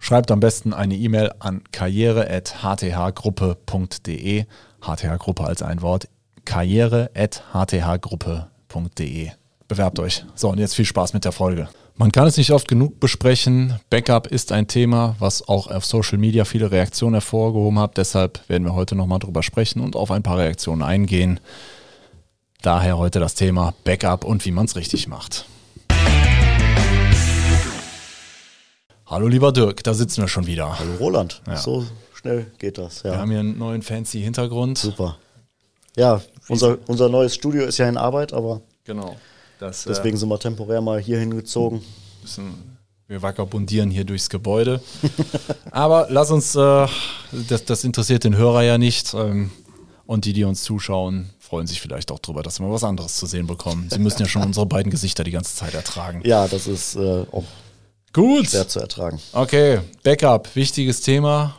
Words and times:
Schreibt 0.00 0.32
am 0.32 0.40
besten 0.40 0.72
eine 0.72 0.96
E-Mail 0.96 1.30
an 1.38 1.62
karriere.hthgruppe.de. 1.70 4.46
HTH-Gruppe 4.80 5.44
als 5.44 5.62
ein 5.62 5.82
Wort. 5.82 6.08
karriere.hthgruppe.de. 6.46 9.30
Bewerbt 9.68 9.98
euch. 10.00 10.24
So, 10.34 10.48
und 10.48 10.58
jetzt 10.58 10.74
viel 10.74 10.86
Spaß 10.86 11.12
mit 11.12 11.26
der 11.26 11.32
Folge. 11.32 11.68
Man 11.96 12.12
kann 12.12 12.26
es 12.26 12.38
nicht 12.38 12.50
oft 12.50 12.66
genug 12.66 12.98
besprechen. 12.98 13.78
Backup 13.90 14.26
ist 14.26 14.52
ein 14.52 14.66
Thema, 14.66 15.16
was 15.18 15.46
auch 15.46 15.66
auf 15.66 15.84
Social 15.84 16.16
Media 16.16 16.46
viele 16.46 16.70
Reaktionen 16.70 17.16
hervorgehoben 17.16 17.78
hat. 17.78 17.98
Deshalb 17.98 18.48
werden 18.48 18.64
wir 18.64 18.74
heute 18.74 18.96
nochmal 18.96 19.18
drüber 19.18 19.42
sprechen 19.42 19.80
und 19.80 19.96
auf 19.96 20.10
ein 20.10 20.22
paar 20.22 20.38
Reaktionen 20.38 20.80
eingehen. 20.82 21.40
Daher 22.62 22.96
heute 22.96 23.20
das 23.20 23.34
Thema 23.34 23.74
Backup 23.84 24.24
und 24.24 24.46
wie 24.46 24.50
man 24.50 24.64
es 24.64 24.76
richtig 24.76 25.08
macht. 25.08 25.44
Hallo 29.10 29.26
lieber 29.26 29.50
Dirk, 29.50 29.82
da 29.82 29.92
sitzen 29.92 30.20
wir 30.20 30.28
schon 30.28 30.46
wieder. 30.46 30.78
Hallo 30.78 30.94
Roland, 31.00 31.42
ja. 31.44 31.56
so 31.56 31.84
schnell 32.14 32.46
geht 32.58 32.78
das. 32.78 33.02
Ja. 33.02 33.10
Wir 33.10 33.18
haben 33.18 33.30
hier 33.32 33.40
einen 33.40 33.58
neuen 33.58 33.82
fancy 33.82 34.22
Hintergrund. 34.22 34.78
Super. 34.78 35.18
Ja, 35.96 36.22
unser, 36.48 36.78
unser 36.86 37.08
neues 37.08 37.34
Studio 37.34 37.64
ist 37.64 37.76
ja 37.78 37.88
in 37.88 37.96
Arbeit, 37.96 38.32
aber 38.32 38.60
genau. 38.84 39.16
Das, 39.58 39.82
deswegen 39.82 40.14
äh, 40.14 40.18
sind 40.20 40.28
wir 40.28 40.38
temporär 40.38 40.80
mal 40.80 41.00
hier 41.00 41.18
hingezogen. 41.18 41.82
wir 43.08 43.20
vagabundieren 43.20 43.90
hier 43.90 44.04
durchs 44.04 44.30
Gebäude. 44.30 44.80
aber 45.72 46.06
lass 46.08 46.30
uns, 46.30 46.54
äh, 46.54 46.86
das, 47.48 47.64
das 47.64 47.82
interessiert 47.82 48.22
den 48.22 48.36
Hörer 48.36 48.62
ja 48.62 48.78
nicht. 48.78 49.12
Ähm, 49.14 49.50
und 50.06 50.24
die, 50.24 50.32
die 50.32 50.44
uns 50.44 50.62
zuschauen, 50.62 51.30
freuen 51.40 51.66
sich 51.66 51.80
vielleicht 51.80 52.12
auch 52.12 52.20
drüber, 52.20 52.44
dass 52.44 52.60
wir 52.60 52.66
mal 52.68 52.72
was 52.72 52.84
anderes 52.84 53.16
zu 53.16 53.26
sehen 53.26 53.48
bekommen. 53.48 53.88
Sie 53.90 53.98
müssen 53.98 54.22
ja 54.22 54.28
schon 54.28 54.42
unsere 54.44 54.66
beiden 54.66 54.92
Gesichter 54.92 55.24
die 55.24 55.32
ganze 55.32 55.56
Zeit 55.56 55.74
ertragen. 55.74 56.22
Ja, 56.24 56.46
das 56.46 56.68
ist 56.68 56.94
äh, 56.94 57.24
auch 57.32 57.44
Gut. 58.12 58.48
Schwer 58.48 58.68
zu 58.68 58.80
ertragen. 58.80 59.20
Okay, 59.32 59.80
Backup, 60.02 60.54
wichtiges 60.56 61.00
Thema. 61.00 61.56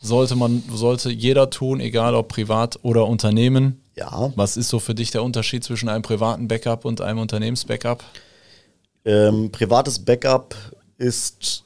Sollte 0.00 0.36
man, 0.36 0.62
sollte 0.70 1.10
jeder 1.10 1.48
tun, 1.48 1.80
egal 1.80 2.14
ob 2.14 2.28
privat 2.28 2.78
oder 2.82 3.06
Unternehmen. 3.06 3.80
Ja. 3.94 4.32
Was 4.36 4.56
ist 4.56 4.68
so 4.68 4.78
für 4.78 4.94
dich 4.94 5.10
der 5.10 5.22
Unterschied 5.22 5.64
zwischen 5.64 5.88
einem 5.88 6.02
privaten 6.02 6.46
Backup 6.46 6.84
und 6.84 7.00
einem 7.00 7.20
Unternehmensbackup? 7.20 8.04
Ähm, 9.06 9.50
privates 9.50 10.04
Backup 10.04 10.54
ist 10.98 11.64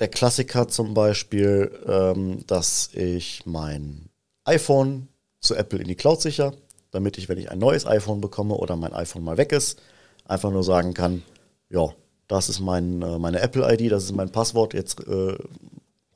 der 0.00 0.08
Klassiker 0.08 0.68
zum 0.68 0.94
Beispiel, 0.94 1.70
ähm, 1.86 2.44
dass 2.46 2.90
ich 2.94 3.42
mein 3.44 4.08
iPhone 4.44 5.08
zu 5.40 5.54
Apple 5.54 5.80
in 5.80 5.88
die 5.88 5.94
Cloud 5.94 6.22
sicher, 6.22 6.54
damit 6.90 7.18
ich, 7.18 7.28
wenn 7.28 7.38
ich 7.38 7.50
ein 7.50 7.58
neues 7.58 7.86
iPhone 7.86 8.20
bekomme 8.20 8.54
oder 8.54 8.76
mein 8.76 8.92
iPhone 8.94 9.24
mal 9.24 9.36
weg 9.36 9.52
ist, 9.52 9.80
einfach 10.24 10.50
nur 10.50 10.64
sagen 10.64 10.94
kann, 10.94 11.22
ja, 11.68 11.88
das 12.28 12.48
ist 12.48 12.60
mein, 12.60 13.02
äh, 13.02 13.18
meine 13.18 13.40
Apple-ID, 13.40 13.90
das 13.90 14.04
ist 14.04 14.12
mein 14.12 14.30
Passwort, 14.30 14.74
jetzt 14.74 15.00
äh, 15.06 15.36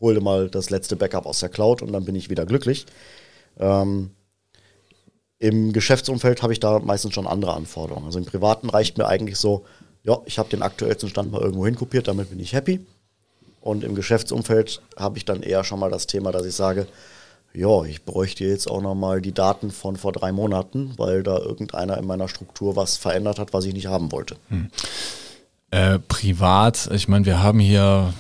hol 0.01 0.15
dir 0.15 0.20
mal 0.20 0.48
das 0.48 0.70
letzte 0.70 0.97
Backup 0.97 1.27
aus 1.27 1.41
der 1.41 1.48
Cloud 1.48 1.83
und 1.83 1.92
dann 1.92 2.05
bin 2.05 2.15
ich 2.15 2.31
wieder 2.31 2.47
glücklich. 2.47 2.87
Ähm, 3.59 4.11
Im 5.39 5.73
Geschäftsumfeld 5.73 6.42
habe 6.42 6.53
ich 6.53 6.61
da 6.61 6.78
meistens 6.78 7.15
schon 7.15 7.27
andere 7.27 7.55
Anforderungen. 7.55 8.06
Also 8.06 8.19
im 8.19 8.25
Privaten 8.25 8.70
reicht 8.70 8.98
mir 8.98 9.06
eigentlich 9.06 9.39
so, 9.39 9.65
ja, 10.05 10.19
ich 10.25 10.39
habe 10.39 10.48
den 10.48 10.62
aktuellsten 10.62 11.09
Stand 11.09 11.33
mal 11.33 11.41
irgendwo 11.41 11.66
hinkopiert, 11.66 12.09
damit 12.09 12.31
bin 12.31 12.41
ich 12.41 12.53
happy. 12.53 12.84
Und 13.60 13.84
im 13.84 13.94
Geschäftsumfeld 13.94 14.81
habe 14.97 15.19
ich 15.19 15.25
dann 15.25 15.43
eher 15.43 15.65
schon 15.65 15.81
mal 15.81 15.91
das 15.91 16.06
Thema, 16.06 16.33
dass 16.33 16.47
ich 16.47 16.54
sage, 16.54 16.87
ja, 17.53 17.84
ich 17.84 18.04
bräuchte 18.04 18.44
jetzt 18.44 18.71
auch 18.71 18.81
nochmal 18.81 19.21
die 19.21 19.33
Daten 19.33 19.71
von 19.71 19.97
vor 19.97 20.12
drei 20.12 20.33
Monaten, 20.33 20.94
weil 20.97 21.22
da 21.22 21.38
irgendeiner 21.38 21.99
in 21.99 22.06
meiner 22.06 22.28
Struktur 22.28 22.77
was 22.77 22.97
verändert 22.97 23.38
hat, 23.38 23.53
was 23.53 23.65
ich 23.65 23.75
nicht 23.75 23.87
haben 23.87 24.12
wollte. 24.12 24.37
Hm. 24.49 24.71
Äh, 25.71 25.99
privat, 25.99 26.89
ich 26.93 27.09
meine, 27.09 27.27
wir 27.27 27.43
haben 27.43 27.61
hier 27.61 28.15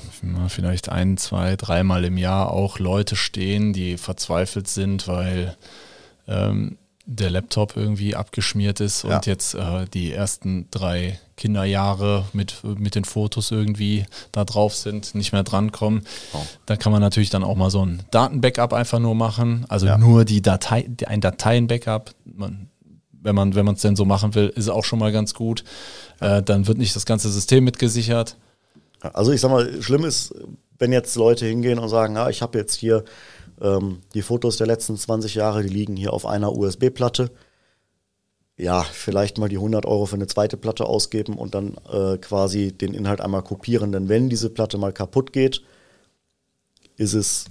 vielleicht 0.48 0.88
ein, 0.90 1.16
zwei, 1.16 1.56
dreimal 1.56 2.04
im 2.04 2.18
Jahr 2.18 2.52
auch 2.52 2.78
Leute 2.78 3.16
stehen, 3.16 3.72
die 3.72 3.96
verzweifelt 3.96 4.68
sind, 4.68 5.08
weil 5.08 5.56
ähm, 6.26 6.76
der 7.06 7.30
Laptop 7.30 7.74
irgendwie 7.74 8.14
abgeschmiert 8.14 8.80
ist 8.80 9.04
ja. 9.04 9.16
und 9.16 9.26
jetzt 9.26 9.54
äh, 9.54 9.86
die 9.94 10.12
ersten 10.12 10.66
drei 10.70 11.18
Kinderjahre 11.38 12.26
mit, 12.34 12.62
mit 12.64 12.94
den 12.94 13.04
Fotos 13.04 13.50
irgendwie 13.50 14.04
da 14.30 14.44
drauf 14.44 14.74
sind, 14.74 15.14
nicht 15.14 15.32
mehr 15.32 15.42
drankommen. 15.42 16.02
Oh. 16.34 16.42
Da 16.66 16.76
kann 16.76 16.92
man 16.92 17.00
natürlich 17.00 17.30
dann 17.30 17.44
auch 17.44 17.56
mal 17.56 17.70
so 17.70 17.84
ein 17.86 18.02
Datenbackup 18.10 18.74
einfach 18.74 18.98
nur 18.98 19.14
machen, 19.14 19.64
also 19.70 19.86
ja. 19.86 19.96
nur 19.96 20.26
die 20.26 20.42
Datei, 20.42 20.86
ein 21.06 21.22
Dateien-Backup. 21.22 22.10
Man 22.26 22.68
wenn 23.22 23.34
man 23.34 23.54
wenn 23.54 23.66
es 23.68 23.82
denn 23.82 23.96
so 23.96 24.04
machen 24.04 24.34
will, 24.34 24.52
ist 24.54 24.68
auch 24.68 24.84
schon 24.84 24.98
mal 24.98 25.12
ganz 25.12 25.34
gut. 25.34 25.64
Äh, 26.20 26.42
dann 26.42 26.66
wird 26.66 26.78
nicht 26.78 26.94
das 26.96 27.06
ganze 27.06 27.30
System 27.30 27.64
mitgesichert. 27.64 28.36
Also 29.00 29.32
ich 29.32 29.40
sag 29.40 29.50
mal, 29.50 29.82
schlimm 29.82 30.04
ist, 30.04 30.34
wenn 30.78 30.92
jetzt 30.92 31.16
Leute 31.16 31.46
hingehen 31.46 31.78
und 31.78 31.88
sagen, 31.88 32.16
ja, 32.16 32.28
ich 32.28 32.42
habe 32.42 32.58
jetzt 32.58 32.74
hier 32.74 33.04
ähm, 33.60 34.00
die 34.14 34.22
Fotos 34.22 34.56
der 34.56 34.66
letzten 34.66 34.96
20 34.96 35.34
Jahre, 35.34 35.62
die 35.62 35.68
liegen 35.68 35.96
hier 35.96 36.12
auf 36.12 36.26
einer 36.26 36.56
USB-Platte. 36.56 37.30
Ja, 38.56 38.82
vielleicht 38.82 39.38
mal 39.38 39.48
die 39.48 39.56
100 39.56 39.86
Euro 39.86 40.06
für 40.06 40.16
eine 40.16 40.26
zweite 40.26 40.56
Platte 40.56 40.86
ausgeben 40.86 41.34
und 41.34 41.54
dann 41.54 41.76
äh, 41.92 42.18
quasi 42.18 42.72
den 42.72 42.92
Inhalt 42.92 43.20
einmal 43.20 43.42
kopieren. 43.42 43.92
Denn 43.92 44.08
wenn 44.08 44.28
diese 44.28 44.50
Platte 44.50 44.78
mal 44.78 44.92
kaputt 44.92 45.32
geht, 45.32 45.62
ist 46.96 47.14
es 47.14 47.44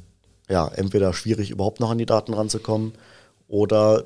ja 0.49 0.67
entweder 0.67 1.13
schwierig, 1.13 1.49
überhaupt 1.49 1.79
noch 1.79 1.91
an 1.91 1.97
die 1.97 2.05
Daten 2.05 2.33
ranzukommen 2.33 2.93
oder 3.47 4.03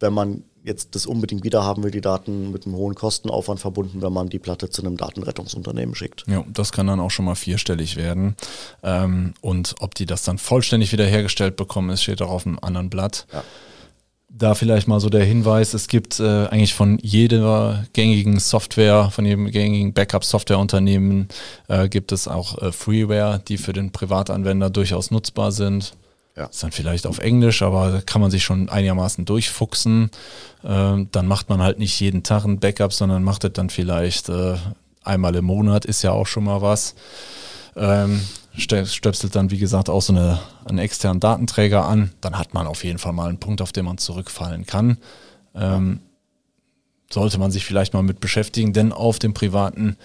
wenn 0.00 0.12
man 0.14 0.44
jetzt 0.64 0.94
das 0.94 1.06
unbedingt 1.06 1.44
wieder 1.44 1.64
haben 1.64 1.82
will, 1.82 1.90
die 1.90 2.00
Daten 2.00 2.52
mit 2.52 2.66
einem 2.66 2.76
hohen 2.76 2.94
Kostenaufwand 2.94 3.60
verbunden, 3.60 4.02
wenn 4.02 4.12
man 4.12 4.28
die 4.28 4.38
Platte 4.38 4.70
zu 4.70 4.82
einem 4.82 4.96
Datenrettungsunternehmen 4.96 5.94
schickt. 5.94 6.24
Ja, 6.28 6.44
das 6.52 6.72
kann 6.72 6.86
dann 6.86 7.00
auch 7.00 7.10
schon 7.10 7.24
mal 7.24 7.34
vierstellig 7.34 7.96
werden. 7.96 8.36
Ähm, 8.82 9.34
und 9.40 9.74
ob 9.80 9.94
die 9.94 10.06
das 10.06 10.22
dann 10.22 10.38
vollständig 10.38 10.92
wiederhergestellt 10.92 11.56
bekommen, 11.56 11.90
ist, 11.90 12.02
steht 12.02 12.22
auch 12.22 12.30
auf 12.30 12.46
einem 12.46 12.58
anderen 12.60 12.90
Blatt. 12.90 13.26
Ja. 13.32 13.44
Da 14.34 14.54
vielleicht 14.54 14.88
mal 14.88 14.98
so 14.98 15.10
der 15.10 15.24
Hinweis, 15.24 15.74
es 15.74 15.88
gibt 15.88 16.18
äh, 16.18 16.46
eigentlich 16.46 16.72
von 16.72 16.98
jeder 17.02 17.84
gängigen 17.92 18.38
Software, 18.38 19.10
von 19.10 19.26
jedem 19.26 19.50
gängigen 19.50 19.92
Backup-Softwareunternehmen 19.92 21.28
äh, 21.68 21.88
gibt 21.88 22.12
es 22.12 22.28
auch 22.28 22.56
äh, 22.62 22.72
Freeware, 22.72 23.42
die 23.46 23.58
für 23.58 23.74
den 23.74 23.92
Privatanwender 23.92 24.70
durchaus 24.70 25.10
nutzbar 25.10 25.52
sind. 25.52 25.94
Ja. 26.36 26.46
Ist 26.46 26.62
dann 26.62 26.72
vielleicht 26.72 27.06
auf 27.06 27.18
Englisch, 27.18 27.60
aber 27.62 28.00
kann 28.02 28.22
man 28.22 28.30
sich 28.30 28.42
schon 28.42 28.68
einigermaßen 28.68 29.24
durchfuchsen. 29.24 30.10
Ähm, 30.64 31.08
dann 31.12 31.26
macht 31.26 31.50
man 31.50 31.60
halt 31.60 31.78
nicht 31.78 31.98
jeden 32.00 32.22
Tag 32.22 32.44
ein 32.44 32.58
Backup, 32.58 32.92
sondern 32.92 33.22
macht 33.22 33.44
es 33.44 33.52
dann 33.52 33.68
vielleicht 33.68 34.30
äh, 34.30 34.56
einmal 35.04 35.34
im 35.34 35.44
Monat, 35.44 35.84
ist 35.84 36.02
ja 36.02 36.12
auch 36.12 36.26
schon 36.26 36.44
mal 36.44 36.62
was. 36.62 36.94
Ähm, 37.76 38.22
stöpselt 38.56 39.34
dann, 39.34 39.50
wie 39.50 39.58
gesagt, 39.58 39.90
auch 39.90 40.02
so 40.02 40.12
eine, 40.12 40.38
einen 40.64 40.78
externen 40.78 41.20
Datenträger 41.20 41.84
an. 41.84 42.12
Dann 42.20 42.38
hat 42.38 42.54
man 42.54 42.66
auf 42.66 42.84
jeden 42.84 42.98
Fall 42.98 43.12
mal 43.12 43.28
einen 43.28 43.38
Punkt, 43.38 43.60
auf 43.60 43.72
den 43.72 43.84
man 43.84 43.98
zurückfallen 43.98 44.66
kann. 44.66 44.98
Ähm, 45.54 46.00
sollte 47.10 47.38
man 47.38 47.50
sich 47.50 47.64
vielleicht 47.64 47.92
mal 47.92 48.02
mit 48.02 48.20
beschäftigen, 48.20 48.72
denn 48.72 48.92
auf 48.92 49.18
dem 49.18 49.34
privaten 49.34 49.96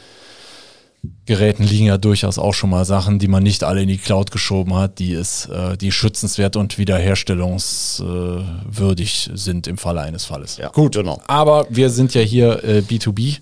Geräten 1.25 1.63
liegen 1.63 1.85
ja 1.85 1.97
durchaus 1.97 2.37
auch 2.39 2.53
schon 2.53 2.69
mal 2.69 2.85
Sachen, 2.85 3.19
die 3.19 3.27
man 3.27 3.43
nicht 3.43 3.63
alle 3.63 3.81
in 3.81 3.87
die 3.87 3.97
Cloud 3.97 4.31
geschoben 4.31 4.75
hat, 4.75 4.99
die 4.99 5.13
es, 5.13 5.47
äh, 5.47 5.77
die 5.77 5.91
schützenswert 5.91 6.55
und 6.55 6.77
wiederherstellungswürdig 6.77 9.31
sind 9.33 9.67
im 9.67 9.77
Falle 9.77 10.01
eines 10.01 10.25
Falles. 10.25 10.57
Ja, 10.57 10.69
Gut, 10.69 10.95
genau. 10.95 11.19
Aber 11.27 11.67
wir 11.69 11.89
sind 11.89 12.13
ja 12.13 12.21
hier 12.21 12.63
äh, 12.63 12.79
B2B. 12.79 13.39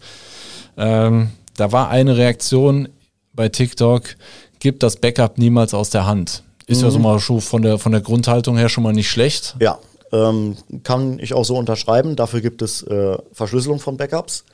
Ähm, 0.77 1.29
da 1.55 1.71
war 1.71 1.89
eine 1.89 2.17
Reaktion 2.17 2.89
bei 3.33 3.49
TikTok, 3.49 4.15
gibt 4.59 4.83
das 4.83 4.97
Backup 4.97 5.37
niemals 5.37 5.73
aus 5.73 5.89
der 5.89 6.05
Hand. 6.05 6.43
Ist 6.67 6.79
mhm. 6.79 6.85
ja 6.85 6.91
so 6.91 6.99
mal 6.99 7.19
schon 7.19 7.41
von 7.41 7.61
der, 7.61 7.77
von 7.77 7.91
der 7.91 8.01
Grundhaltung 8.01 8.57
her 8.57 8.69
schon 8.69 8.83
mal 8.83 8.93
nicht 8.93 9.09
schlecht. 9.09 9.55
Ja, 9.59 9.79
ähm, 10.11 10.57
kann 10.83 11.19
ich 11.19 11.33
auch 11.33 11.45
so 11.45 11.55
unterschreiben. 11.55 12.15
Dafür 12.15 12.41
gibt 12.41 12.61
es 12.61 12.81
äh, 12.83 13.17
Verschlüsselung 13.31 13.79
von 13.79 13.97
Backups. 13.97 14.45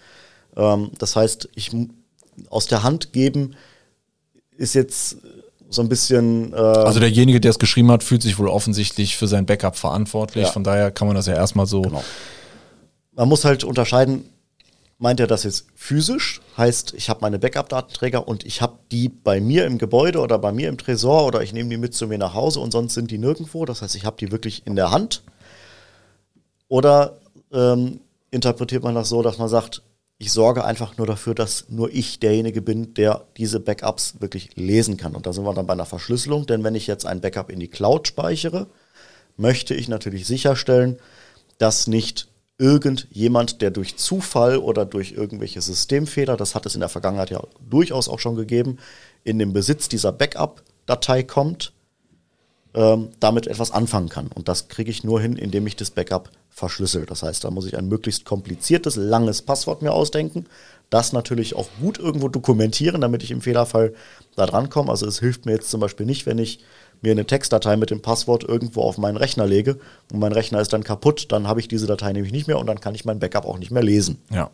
Ähm, 0.56 0.92
das 0.98 1.16
heißt, 1.16 1.50
ich 1.56 1.72
aus 2.50 2.68
der 2.68 2.84
Hand 2.84 3.14
geben 3.14 3.56
ist 4.58 4.76
jetzt 4.76 5.18
so 5.70 5.82
ein 5.82 5.90
bisschen. 5.90 6.54
Äh 6.54 6.58
also 6.58 7.00
derjenige, 7.00 7.40
der 7.40 7.52
es 7.52 7.60
geschrieben 7.60 7.92
hat, 7.92 8.04
fühlt 8.04 8.22
sich 8.22 8.38
wohl 8.38 8.48
offensichtlich 8.48 9.18
für 9.18 9.28
sein 9.28 9.46
Backup 9.46 9.76
verantwortlich. 9.76 10.46
Ja. 10.46 10.52
Von 10.52 10.64
daher 10.64 10.92
kann 10.92 11.08
man 11.08 11.16
das 11.16 11.26
ja 11.26 11.34
erstmal 11.34 11.66
so. 11.66 11.82
Genau. 11.82 12.04
Man 13.14 13.28
muss 13.28 13.46
halt 13.46 13.64
unterscheiden, 13.64 14.26
meint 14.98 15.20
er 15.20 15.28
das 15.28 15.44
jetzt 15.44 15.66
physisch? 15.76 16.42
Heißt, 16.58 16.94
ich 16.94 17.10
habe 17.10 17.22
meine 17.22 17.40
Backup-Datenträger 17.40 18.28
und 18.28 18.46
ich 18.46 18.62
habe 18.62 18.78
die 18.92 19.10
bei 19.10 19.42
mir 19.42 19.66
im 19.66 19.78
Gebäude 19.78 20.20
oder 20.20 20.38
bei 20.38 20.52
mir 20.52 20.70
im 20.70 20.78
Tresor 20.78 21.26
oder 21.26 21.42
ich 21.42 21.54
nehme 21.54 21.70
die 21.70 21.78
mit 21.78 21.94
zu 21.94 22.08
mir 22.08 22.18
nach 22.18 22.34
Hause 22.34 22.60
und 22.60 22.72
sonst 22.72 22.94
sind 22.94 23.10
die 23.10 23.18
nirgendwo. 23.18 23.66
Das 23.66 23.82
heißt, 23.82 23.96
ich 23.96 24.06
habe 24.06 24.18
die 24.18 24.32
wirklich 24.32 24.66
in 24.68 24.76
der 24.76 24.92
Hand. 24.92 25.24
Oder 26.68 27.18
ähm, 27.52 28.00
interpretiert 28.30 28.84
man 28.84 28.96
das 28.96 29.10
so, 29.10 29.22
dass 29.22 29.38
man 29.38 29.50
sagt, 29.50 29.82
ich 30.22 30.32
sorge 30.32 30.64
einfach 30.64 31.00
nur 31.00 31.08
dafür, 31.08 31.34
dass 31.34 31.66
nur 31.70 31.92
ich 31.92 32.20
derjenige 32.20 32.62
bin, 32.62 32.94
der 32.94 33.26
diese 33.38 33.60
Backups 33.60 34.22
wirklich 34.22 34.56
lesen 34.56 34.96
kann. 34.96 35.16
Und 35.16 35.26
da 35.26 35.34
sind 35.34 35.46
wir 35.46 35.54
dann 35.56 35.66
bei 35.66 35.74
einer 35.74 35.88
Verschlüsselung, 35.88 36.46
denn 36.46 36.64
wenn 36.64 36.76
ich 36.76 36.86
jetzt 36.86 37.08
ein 37.08 37.22
Backup 37.22 37.50
in 37.50 37.60
die 37.60 37.70
Cloud 37.70 38.08
speichere, 38.08 38.68
möchte 39.36 39.74
ich 39.74 39.88
natürlich 39.88 40.28
sicherstellen, 40.28 41.00
dass 41.58 41.88
nicht 41.88 42.28
irgendjemand, 42.60 43.64
der 43.64 43.72
durch 43.72 43.98
Zufall 43.98 44.60
oder 44.60 44.86
durch 44.86 45.14
irgendwelche 45.14 45.60
Systemfehler, 45.60 46.38
das 46.38 46.54
hat 46.54 46.68
es 46.68 46.76
in 46.76 46.82
der 46.82 46.90
Vergangenheit 46.90 47.32
ja 47.32 47.42
durchaus 47.68 48.08
auch 48.08 48.20
schon 48.20 48.36
gegeben, 48.36 48.78
in 49.24 49.40
den 49.40 49.54
Besitz 49.54 49.90
dieser 49.90 50.12
Backup-Datei 50.12 51.24
kommt, 51.24 51.74
ähm, 52.74 53.10
damit 53.20 53.48
etwas 53.48 53.72
anfangen 53.72 54.10
kann. 54.10 54.28
Und 54.34 54.48
das 54.48 54.68
kriege 54.68 54.92
ich 54.92 55.04
nur 55.04 55.20
hin, 55.22 55.36
indem 55.36 55.68
ich 55.68 55.76
das 55.76 55.92
Backup 55.92 56.30
verschlüssel. 56.50 57.06
Das 57.06 57.24
heißt, 57.24 57.44
da 57.44 57.52
muss 57.52 57.66
ich 57.66 57.78
ein 57.78 57.88
möglichst 57.88 58.26
kompliziertes, 58.26 58.96
langes 58.96 59.42
Passwort 59.42 59.82
mir 59.82 59.94
ausdenken, 59.94 60.46
das 60.90 61.14
natürlich 61.14 61.56
auch 61.56 61.68
gut 61.80 61.98
irgendwo 61.98 62.28
dokumentieren, 62.28 63.02
damit 63.02 63.24
ich 63.24 63.32
im 63.32 63.42
Fehlerfall 63.42 63.94
da 64.36 64.46
dran 64.46 64.70
komme. 64.70 64.92
Also 64.92 65.08
es 65.08 65.20
hilft 65.20 65.46
mir 65.46 65.54
jetzt 65.54 65.70
zum 65.70 65.80
Beispiel 65.80 66.06
nicht, 66.06 66.26
wenn 66.26 66.38
ich 66.38 66.60
mir 67.02 67.12
eine 67.12 67.26
Textdatei 67.26 67.78
mit 67.78 67.90
dem 67.90 68.02
Passwort 68.02 68.44
irgendwo 68.44 68.82
auf 68.82 68.98
meinen 68.98 69.18
Rechner 69.18 69.48
lege 69.48 69.80
und 70.12 70.20
mein 70.20 70.34
Rechner 70.34 70.60
ist 70.60 70.74
dann 70.74 70.84
kaputt, 70.84 71.32
dann 71.32 71.48
habe 71.48 71.62
ich 71.62 71.68
diese 71.68 71.88
Datei 71.88 72.12
nämlich 72.12 72.34
nicht 72.34 72.48
mehr 72.48 72.60
und 72.60 72.68
dann 72.68 72.82
kann 72.82 72.94
ich 72.94 73.06
mein 73.06 73.20
Backup 73.20 73.46
auch 73.46 73.58
nicht 73.58 73.72
mehr 73.72 73.84
lesen. 73.84 74.22
Ja. 74.30 74.52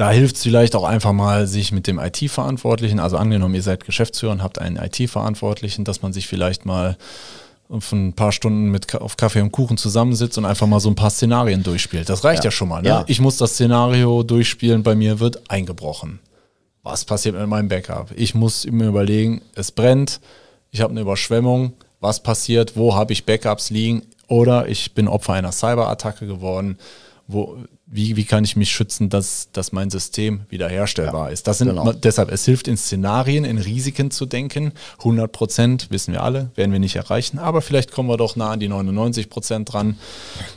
Da 0.00 0.10
hilft 0.10 0.36
es 0.36 0.44
vielleicht 0.44 0.74
auch 0.76 0.84
einfach 0.84 1.12
mal, 1.12 1.46
sich 1.46 1.72
mit 1.72 1.86
dem 1.86 1.98
IT-Verantwortlichen, 1.98 2.98
also 3.00 3.18
angenommen, 3.18 3.54
ihr 3.54 3.62
seid 3.62 3.84
Geschäftsführer 3.84 4.32
und 4.32 4.42
habt 4.42 4.58
einen 4.58 4.76
IT-Verantwortlichen, 4.76 5.84
dass 5.84 6.00
man 6.00 6.14
sich 6.14 6.26
vielleicht 6.26 6.64
mal 6.64 6.96
von 7.80 8.08
ein 8.08 8.12
paar 8.14 8.32
Stunden 8.32 8.70
mit 8.70 8.94
auf 8.94 9.18
Kaffee 9.18 9.42
und 9.42 9.52
Kuchen 9.52 9.76
zusammensitzt 9.76 10.38
und 10.38 10.46
einfach 10.46 10.66
mal 10.66 10.80
so 10.80 10.88
ein 10.88 10.94
paar 10.94 11.10
Szenarien 11.10 11.62
durchspielt. 11.62 12.08
Das 12.08 12.24
reicht 12.24 12.44
ja, 12.44 12.48
ja 12.48 12.50
schon 12.50 12.70
mal. 12.70 12.80
Ne? 12.80 12.88
Ja. 12.88 13.04
Ich 13.08 13.20
muss 13.20 13.36
das 13.36 13.52
Szenario 13.52 14.22
durchspielen, 14.22 14.82
bei 14.82 14.94
mir 14.94 15.20
wird 15.20 15.50
eingebrochen. 15.50 16.20
Was 16.82 17.04
passiert 17.04 17.36
mit 17.36 17.46
meinem 17.46 17.68
Backup? 17.68 18.08
Ich 18.16 18.34
muss 18.34 18.64
mir 18.64 18.86
überlegen, 18.86 19.42
es 19.54 19.70
brennt, 19.70 20.22
ich 20.70 20.80
habe 20.80 20.92
eine 20.92 21.02
Überschwemmung, 21.02 21.74
was 22.00 22.22
passiert, 22.22 22.74
wo 22.74 22.94
habe 22.94 23.12
ich 23.12 23.26
Backups 23.26 23.68
liegen 23.68 24.00
oder 24.28 24.66
ich 24.66 24.94
bin 24.94 25.08
Opfer 25.08 25.34
einer 25.34 25.52
Cyberattacke 25.52 26.26
geworden, 26.26 26.78
wo, 27.32 27.58
wie, 27.86 28.16
wie 28.16 28.24
kann 28.24 28.44
ich 28.44 28.56
mich 28.56 28.70
schützen, 28.70 29.08
dass, 29.08 29.50
dass 29.52 29.72
mein 29.72 29.90
System 29.90 30.42
wiederherstellbar 30.48 31.26
ja, 31.26 31.32
ist. 31.32 31.46
Das 31.46 31.58
sind 31.58 31.68
genau. 31.68 31.92
deshalb, 31.92 32.30
es 32.30 32.44
hilft 32.44 32.68
in 32.68 32.76
Szenarien, 32.76 33.44
in 33.44 33.58
Risiken 33.58 34.10
zu 34.10 34.26
denken. 34.26 34.72
100 34.98 35.30
Prozent, 35.32 35.90
wissen 35.90 36.12
wir 36.12 36.22
alle, 36.22 36.50
werden 36.54 36.72
wir 36.72 36.78
nicht 36.78 36.96
erreichen, 36.96 37.38
aber 37.38 37.62
vielleicht 37.62 37.90
kommen 37.90 38.08
wir 38.08 38.16
doch 38.16 38.36
nah 38.36 38.50
an 38.50 38.60
die 38.60 38.68
99 38.68 39.28
Prozent 39.28 39.72
dran. 39.72 39.98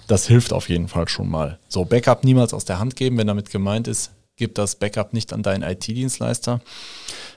Das 0.08 0.28
hilft 0.28 0.54
auf 0.54 0.70
jeden 0.70 0.88
Fall 0.88 1.08
schon 1.08 1.30
mal. 1.30 1.60
So, 1.70 1.86
Backup 1.86 2.24
niemals 2.24 2.54
aus 2.54 2.66
der 2.66 2.80
Hand 2.80 2.96
geben, 2.96 3.18
wenn 3.18 3.28
damit 3.28 3.50
gemeint 3.50 3.88
ist, 3.88 4.12
gib 4.36 4.56
das 4.56 4.76
Backup 4.76 5.14
nicht 5.14 5.34
an 5.34 5.44
deinen 5.44 5.64
IT-Dienstleister 5.64 6.62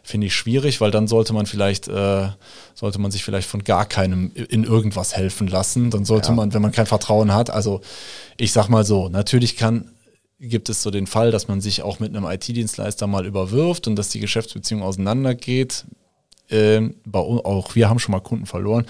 finde 0.06 0.28
ich 0.28 0.34
schwierig, 0.34 0.80
weil 0.80 0.90
dann 0.90 1.08
sollte 1.08 1.32
man 1.32 1.46
vielleicht, 1.46 1.88
äh, 1.88 2.28
sollte 2.74 3.00
man 3.00 3.10
sich 3.10 3.24
vielleicht 3.24 3.48
von 3.48 3.64
gar 3.64 3.86
keinem 3.86 4.30
in 4.34 4.64
irgendwas 4.64 5.16
helfen 5.16 5.48
lassen. 5.48 5.90
Dann 5.90 6.04
sollte 6.04 6.28
ja. 6.28 6.34
man, 6.34 6.54
wenn 6.54 6.62
man 6.62 6.72
kein 6.72 6.86
Vertrauen 6.86 7.34
hat, 7.34 7.50
also 7.50 7.80
ich 8.36 8.52
sag 8.52 8.68
mal 8.68 8.84
so, 8.84 9.08
natürlich 9.08 9.56
kann 9.56 9.90
gibt 10.38 10.68
es 10.68 10.82
so 10.82 10.90
den 10.90 11.06
Fall, 11.06 11.30
dass 11.30 11.48
man 11.48 11.62
sich 11.62 11.82
auch 11.82 11.98
mit 11.98 12.14
einem 12.14 12.26
IT-Dienstleister 12.26 13.06
mal 13.06 13.24
überwirft 13.24 13.88
und 13.88 13.96
dass 13.96 14.10
die 14.10 14.20
Geschäftsbeziehung 14.20 14.82
auseinandergeht. 14.82 15.86
Äh, 16.50 16.90
auch 17.12 17.74
wir 17.74 17.88
haben 17.88 17.98
schon 17.98 18.12
mal 18.12 18.20
Kunden 18.20 18.46
verloren. 18.46 18.86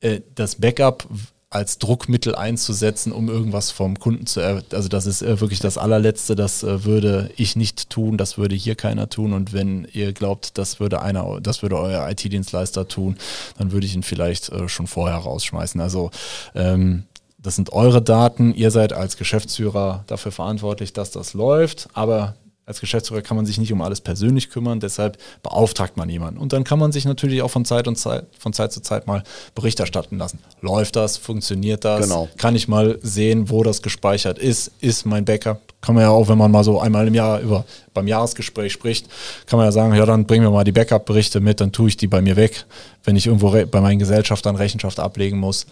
Äh, 0.00 0.20
das 0.34 0.56
Backup 0.56 1.08
als 1.54 1.78
Druckmittel 1.78 2.34
einzusetzen, 2.34 3.12
um 3.12 3.28
irgendwas 3.28 3.70
vom 3.70 3.98
Kunden 3.98 4.26
zu, 4.26 4.40
also 4.40 4.88
das 4.88 5.06
ist 5.06 5.22
äh, 5.22 5.40
wirklich 5.40 5.60
das 5.60 5.78
allerletzte, 5.78 6.34
das 6.34 6.62
äh, 6.62 6.84
würde 6.84 7.30
ich 7.36 7.56
nicht 7.56 7.90
tun, 7.90 8.16
das 8.16 8.38
würde 8.38 8.54
hier 8.54 8.74
keiner 8.74 9.08
tun. 9.08 9.32
Und 9.32 9.52
wenn 9.52 9.86
ihr 9.92 10.12
glaubt, 10.12 10.56
das 10.56 10.80
würde 10.80 11.02
einer, 11.02 11.40
das 11.40 11.62
würde 11.62 11.78
euer 11.78 12.08
IT-Dienstleister 12.08 12.88
tun, 12.88 13.16
dann 13.58 13.72
würde 13.72 13.86
ich 13.86 13.94
ihn 13.94 14.02
vielleicht 14.02 14.48
äh, 14.48 14.68
schon 14.68 14.86
vorher 14.86 15.18
rausschmeißen. 15.18 15.80
Also 15.80 16.10
ähm, 16.54 17.04
das 17.38 17.56
sind 17.56 17.72
eure 17.72 18.00
Daten, 18.00 18.54
ihr 18.54 18.70
seid 18.70 18.92
als 18.92 19.16
Geschäftsführer 19.16 20.04
dafür 20.06 20.32
verantwortlich, 20.32 20.92
dass 20.92 21.10
das 21.10 21.34
läuft, 21.34 21.88
aber 21.92 22.34
als 22.64 22.80
Geschäftsführer 22.80 23.22
kann 23.22 23.36
man 23.36 23.44
sich 23.44 23.58
nicht 23.58 23.72
um 23.72 23.82
alles 23.82 24.00
persönlich 24.00 24.48
kümmern, 24.48 24.78
deshalb 24.78 25.18
beauftragt 25.42 25.96
man 25.96 26.08
jemanden. 26.08 26.38
Und 26.38 26.52
dann 26.52 26.62
kann 26.62 26.78
man 26.78 26.92
sich 26.92 27.04
natürlich 27.04 27.42
auch 27.42 27.50
von 27.50 27.64
Zeit, 27.64 27.88
und 27.88 27.96
Zeit, 27.96 28.26
von 28.38 28.52
Zeit 28.52 28.72
zu 28.72 28.80
Zeit 28.80 29.06
mal 29.08 29.24
Bericht 29.54 29.80
erstatten 29.80 30.16
lassen. 30.16 30.38
Läuft 30.60 30.94
das? 30.94 31.16
Funktioniert 31.16 31.84
das? 31.84 32.02
Genau. 32.02 32.28
Kann 32.36 32.54
ich 32.54 32.68
mal 32.68 32.98
sehen, 33.02 33.50
wo 33.50 33.64
das 33.64 33.82
gespeichert 33.82 34.38
ist? 34.38 34.70
Ist 34.80 35.06
mein 35.06 35.24
Backup? 35.24 35.60
Kann 35.80 35.96
man 35.96 36.04
ja 36.04 36.10
auch, 36.10 36.28
wenn 36.28 36.38
man 36.38 36.52
mal 36.52 36.62
so 36.62 36.80
einmal 36.80 37.08
im 37.08 37.14
Jahr 37.14 37.40
über 37.40 37.64
beim 37.92 38.06
Jahresgespräch 38.06 38.72
spricht, 38.72 39.08
kann 39.46 39.56
man 39.56 39.66
ja 39.66 39.72
sagen, 39.72 39.94
ja, 39.94 40.06
dann 40.06 40.26
bringen 40.26 40.44
wir 40.44 40.50
mal 40.50 40.62
die 40.62 40.72
Backup-Berichte 40.72 41.40
mit, 41.40 41.60
dann 41.60 41.72
tue 41.72 41.88
ich 41.88 41.96
die 41.96 42.06
bei 42.06 42.22
mir 42.22 42.36
weg. 42.36 42.64
Wenn 43.02 43.16
ich 43.16 43.26
irgendwo 43.26 43.50
bei 43.50 43.80
meinen 43.80 43.98
Gesellschaftern 43.98 44.54
Rechenschaft 44.54 45.00
ablegen 45.00 45.38
muss, 45.38 45.66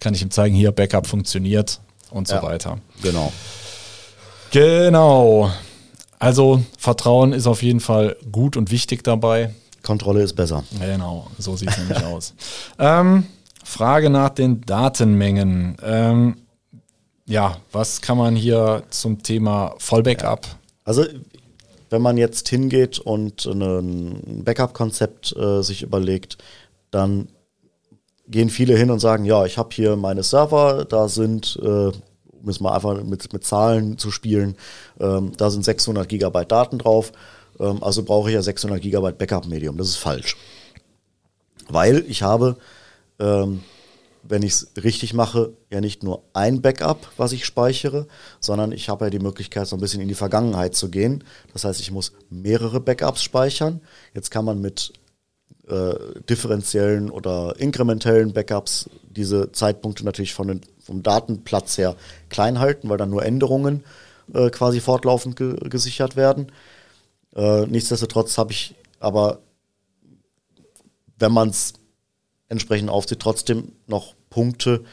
kann 0.00 0.12
ich 0.12 0.20
ihm 0.20 0.30
zeigen, 0.30 0.54
hier 0.54 0.72
Backup 0.72 1.06
funktioniert 1.06 1.80
und 2.10 2.28
so 2.28 2.34
ja, 2.34 2.42
weiter. 2.42 2.78
Genau. 3.02 3.32
Genau. 4.50 5.50
Also 6.18 6.62
Vertrauen 6.78 7.32
ist 7.32 7.46
auf 7.46 7.62
jeden 7.62 7.80
Fall 7.80 8.16
gut 8.32 8.56
und 8.56 8.70
wichtig 8.70 9.04
dabei. 9.04 9.54
Kontrolle 9.82 10.22
ist 10.22 10.34
besser. 10.34 10.64
Genau, 10.80 11.28
so 11.38 11.56
sieht 11.56 11.70
es 11.70 11.78
nämlich 11.78 12.04
aus. 12.04 12.34
Ähm, 12.78 13.26
Frage 13.64 14.10
nach 14.10 14.30
den 14.30 14.60
Datenmengen. 14.62 15.76
Ähm, 15.82 16.36
ja, 17.26 17.56
was 17.72 18.00
kann 18.00 18.18
man 18.18 18.36
hier 18.36 18.84
zum 18.90 19.22
Thema 19.22 19.74
Vollbackup? 19.78 20.46
Also 20.84 21.04
wenn 21.90 22.02
man 22.02 22.16
jetzt 22.16 22.48
hingeht 22.48 22.98
und 22.98 23.46
ein 23.46 24.44
Backup-Konzept 24.44 25.36
äh, 25.36 25.62
sich 25.62 25.82
überlegt, 25.82 26.38
dann 26.90 27.28
gehen 28.28 28.50
viele 28.50 28.76
hin 28.76 28.90
und 28.90 28.98
sagen, 28.98 29.24
ja, 29.24 29.44
ich 29.44 29.58
habe 29.58 29.70
hier 29.72 29.96
meine 29.96 30.22
Server, 30.22 30.84
da 30.84 31.08
sind 31.08 31.58
äh, 31.62 31.92
um 32.42 32.48
es 32.48 32.60
mal 32.60 32.74
einfach 32.74 33.02
mit, 33.02 33.32
mit 33.32 33.44
Zahlen 33.44 33.98
zu 33.98 34.10
spielen, 34.10 34.56
ähm, 35.00 35.32
da 35.36 35.50
sind 35.50 35.64
600 35.64 36.08
Gigabyte 36.08 36.50
Daten 36.50 36.78
drauf, 36.78 37.12
ähm, 37.60 37.82
also 37.82 38.02
brauche 38.02 38.28
ich 38.30 38.34
ja 38.34 38.42
600 38.42 38.80
Gigabyte 38.80 39.18
Backup-Medium. 39.18 39.76
Das 39.76 39.88
ist 39.88 39.96
falsch. 39.96 40.36
Weil 41.68 42.04
ich 42.08 42.22
habe, 42.22 42.56
ähm, 43.18 43.62
wenn 44.22 44.42
ich 44.42 44.52
es 44.52 44.68
richtig 44.82 45.14
mache, 45.14 45.52
ja 45.70 45.80
nicht 45.80 46.02
nur 46.02 46.22
ein 46.32 46.60
Backup, 46.60 47.08
was 47.16 47.32
ich 47.32 47.44
speichere, 47.44 48.06
sondern 48.40 48.72
ich 48.72 48.88
habe 48.88 49.06
ja 49.06 49.10
die 49.10 49.18
Möglichkeit, 49.18 49.66
so 49.66 49.76
ein 49.76 49.80
bisschen 49.80 50.00
in 50.00 50.08
die 50.08 50.14
Vergangenheit 50.14 50.74
zu 50.74 50.90
gehen. 50.90 51.24
Das 51.52 51.64
heißt, 51.64 51.80
ich 51.80 51.90
muss 51.90 52.12
mehrere 52.30 52.80
Backups 52.80 53.22
speichern. 53.22 53.80
Jetzt 54.14 54.30
kann 54.30 54.44
man 54.44 54.60
mit 54.60 54.92
äh, 55.68 55.94
differenziellen 56.28 57.10
oder 57.10 57.54
inkrementellen 57.58 58.32
Backups 58.32 58.88
diese 59.16 59.52
Zeitpunkte 59.52 60.04
natürlich 60.04 60.34
von 60.34 60.60
vom 60.78 61.02
Datenplatz 61.02 61.78
her 61.78 61.96
klein 62.28 62.60
halten, 62.60 62.88
weil 62.88 62.98
dann 62.98 63.10
nur 63.10 63.24
Änderungen 63.24 63.84
äh, 64.32 64.50
quasi 64.50 64.80
fortlaufend 64.80 65.36
ge 65.36 65.56
gesichert 65.68 66.16
werden. 66.16 66.52
Äh, 67.34 67.66
nichtsdestotrotz 67.66 68.38
habe 68.38 68.52
ich 68.52 68.74
aber, 69.00 69.40
wenn 71.18 71.32
man 71.32 71.48
es 71.50 71.74
entsprechend 72.48 72.90
aufzieht, 72.90 73.20
trotzdem 73.20 73.72
noch 73.86 74.14
Punkte, 74.30 74.84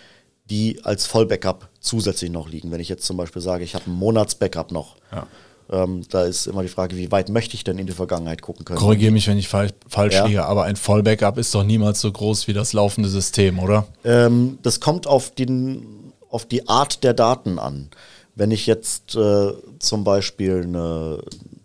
die 0.49 0.83
als 0.83 1.05
Vollbackup 1.05 1.69
zusätzlich 1.79 2.31
noch 2.31 2.49
liegen. 2.49 2.71
Wenn 2.71 2.81
ich 2.81 2.89
jetzt 2.89 3.05
zum 3.05 3.17
Beispiel 3.17 3.41
sage, 3.41 3.63
ich 3.63 3.75
habe 3.75 3.89
ein 3.89 3.93
Monatsbackup 3.93 4.71
noch. 4.71 4.97
Ja. 5.11 5.27
Ähm, 5.71 6.03
da 6.09 6.23
ist 6.23 6.47
immer 6.47 6.61
die 6.61 6.67
Frage, 6.67 6.97
wie 6.97 7.11
weit 7.11 7.29
möchte 7.29 7.55
ich 7.55 7.63
denn 7.63 7.77
in 7.77 7.87
die 7.87 7.93
Vergangenheit 7.93 8.41
gucken 8.41 8.65
können? 8.65 8.79
Korrigiere 8.79 9.11
mich, 9.11 9.27
wenn 9.27 9.37
ich 9.37 9.47
falsch, 9.47 9.71
falsch 9.87 10.15
ja. 10.15 10.25
liege, 10.25 10.45
aber 10.45 10.63
ein 10.63 10.75
Vollbackup 10.75 11.37
ist 11.37 11.53
doch 11.55 11.63
niemals 11.63 12.01
so 12.01 12.11
groß 12.11 12.47
wie 12.47 12.53
das 12.53 12.73
laufende 12.73 13.09
System, 13.09 13.59
oder? 13.59 13.87
Ähm, 14.03 14.59
das 14.61 14.79
kommt 14.79 15.07
auf, 15.07 15.31
den, 15.31 16.13
auf 16.29 16.45
die 16.45 16.67
Art 16.67 17.03
der 17.03 17.13
Daten 17.13 17.59
an. 17.59 17.89
Wenn 18.35 18.51
ich 18.51 18.65
jetzt 18.65 19.15
äh, 19.15 19.53
zum 19.79 20.03
Beispiel 20.03 20.63
eine 20.63 21.19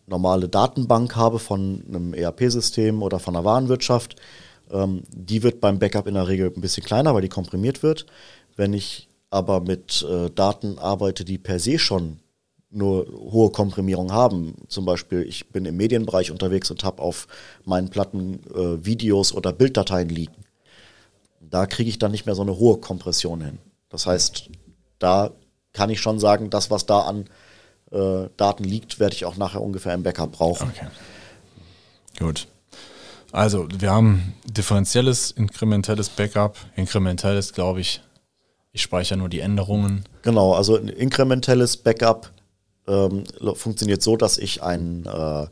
normale 0.06 0.48
Datenbank 0.48 1.16
habe 1.16 1.38
von 1.38 1.82
einem 1.88 2.14
ERP-System 2.14 3.02
oder 3.02 3.18
von 3.18 3.34
einer 3.34 3.44
Warenwirtschaft, 3.44 4.16
ähm, 4.70 5.02
die 5.10 5.42
wird 5.42 5.60
beim 5.60 5.78
Backup 5.78 6.06
in 6.06 6.14
der 6.14 6.28
Regel 6.28 6.52
ein 6.54 6.60
bisschen 6.60 6.84
kleiner, 6.84 7.14
weil 7.14 7.22
die 7.22 7.28
komprimiert 7.28 7.82
wird. 7.82 8.06
Wenn 8.56 8.74
ich 8.74 9.08
aber 9.30 9.60
mit 9.60 10.06
äh, 10.08 10.30
Daten 10.30 10.78
arbeite, 10.78 11.24
die 11.24 11.38
per 11.38 11.58
se 11.58 11.78
schon 11.78 12.20
nur 12.70 13.06
hohe 13.06 13.50
Komprimierung 13.50 14.12
haben. 14.12 14.54
Zum 14.68 14.84
Beispiel, 14.84 15.22
ich 15.22 15.48
bin 15.48 15.64
im 15.64 15.76
Medienbereich 15.76 16.30
unterwegs 16.30 16.70
und 16.70 16.84
habe 16.84 17.02
auf 17.02 17.26
meinen 17.64 17.88
Platten 17.88 18.40
äh, 18.54 18.84
Videos 18.84 19.32
oder 19.32 19.52
Bilddateien 19.52 20.08
liegen. 20.08 20.44
Da 21.40 21.66
kriege 21.66 21.88
ich 21.88 21.98
dann 21.98 22.10
nicht 22.10 22.26
mehr 22.26 22.34
so 22.34 22.42
eine 22.42 22.58
hohe 22.58 22.78
Kompression 22.78 23.40
hin. 23.40 23.58
Das 23.88 24.06
heißt, 24.06 24.50
da 24.98 25.30
kann 25.72 25.90
ich 25.90 26.00
schon 26.00 26.18
sagen, 26.18 26.50
das, 26.50 26.70
was 26.70 26.84
da 26.84 27.00
an 27.00 27.24
äh, 27.90 28.28
Daten 28.36 28.64
liegt, 28.64 28.98
werde 29.00 29.14
ich 29.14 29.24
auch 29.24 29.36
nachher 29.36 29.62
ungefähr 29.62 29.94
im 29.94 30.02
Backup 30.02 30.32
brauchen. 30.32 30.70
Okay. 30.74 30.88
Gut. 32.18 32.48
Also, 33.32 33.68
wir 33.78 33.90
haben 33.90 34.34
differenzielles, 34.44 35.30
inkrementelles 35.30 36.08
Backup. 36.08 36.56
Inkrementelles, 36.76 37.52
glaube 37.52 37.80
ich, 37.80 38.02
ich 38.72 38.82
speichere 38.82 39.18
nur 39.18 39.28
die 39.28 39.40
Änderungen. 39.40 40.04
Genau, 40.22 40.54
also 40.54 40.76
ein 40.76 40.88
inkrementelles 40.88 41.76
Backup 41.76 42.30
ähm, 42.88 43.24
funktioniert 43.54 44.02
so, 44.02 44.16
dass 44.16 44.38
ich 44.38 44.62
ein, 44.62 45.06
äh, 45.06 45.46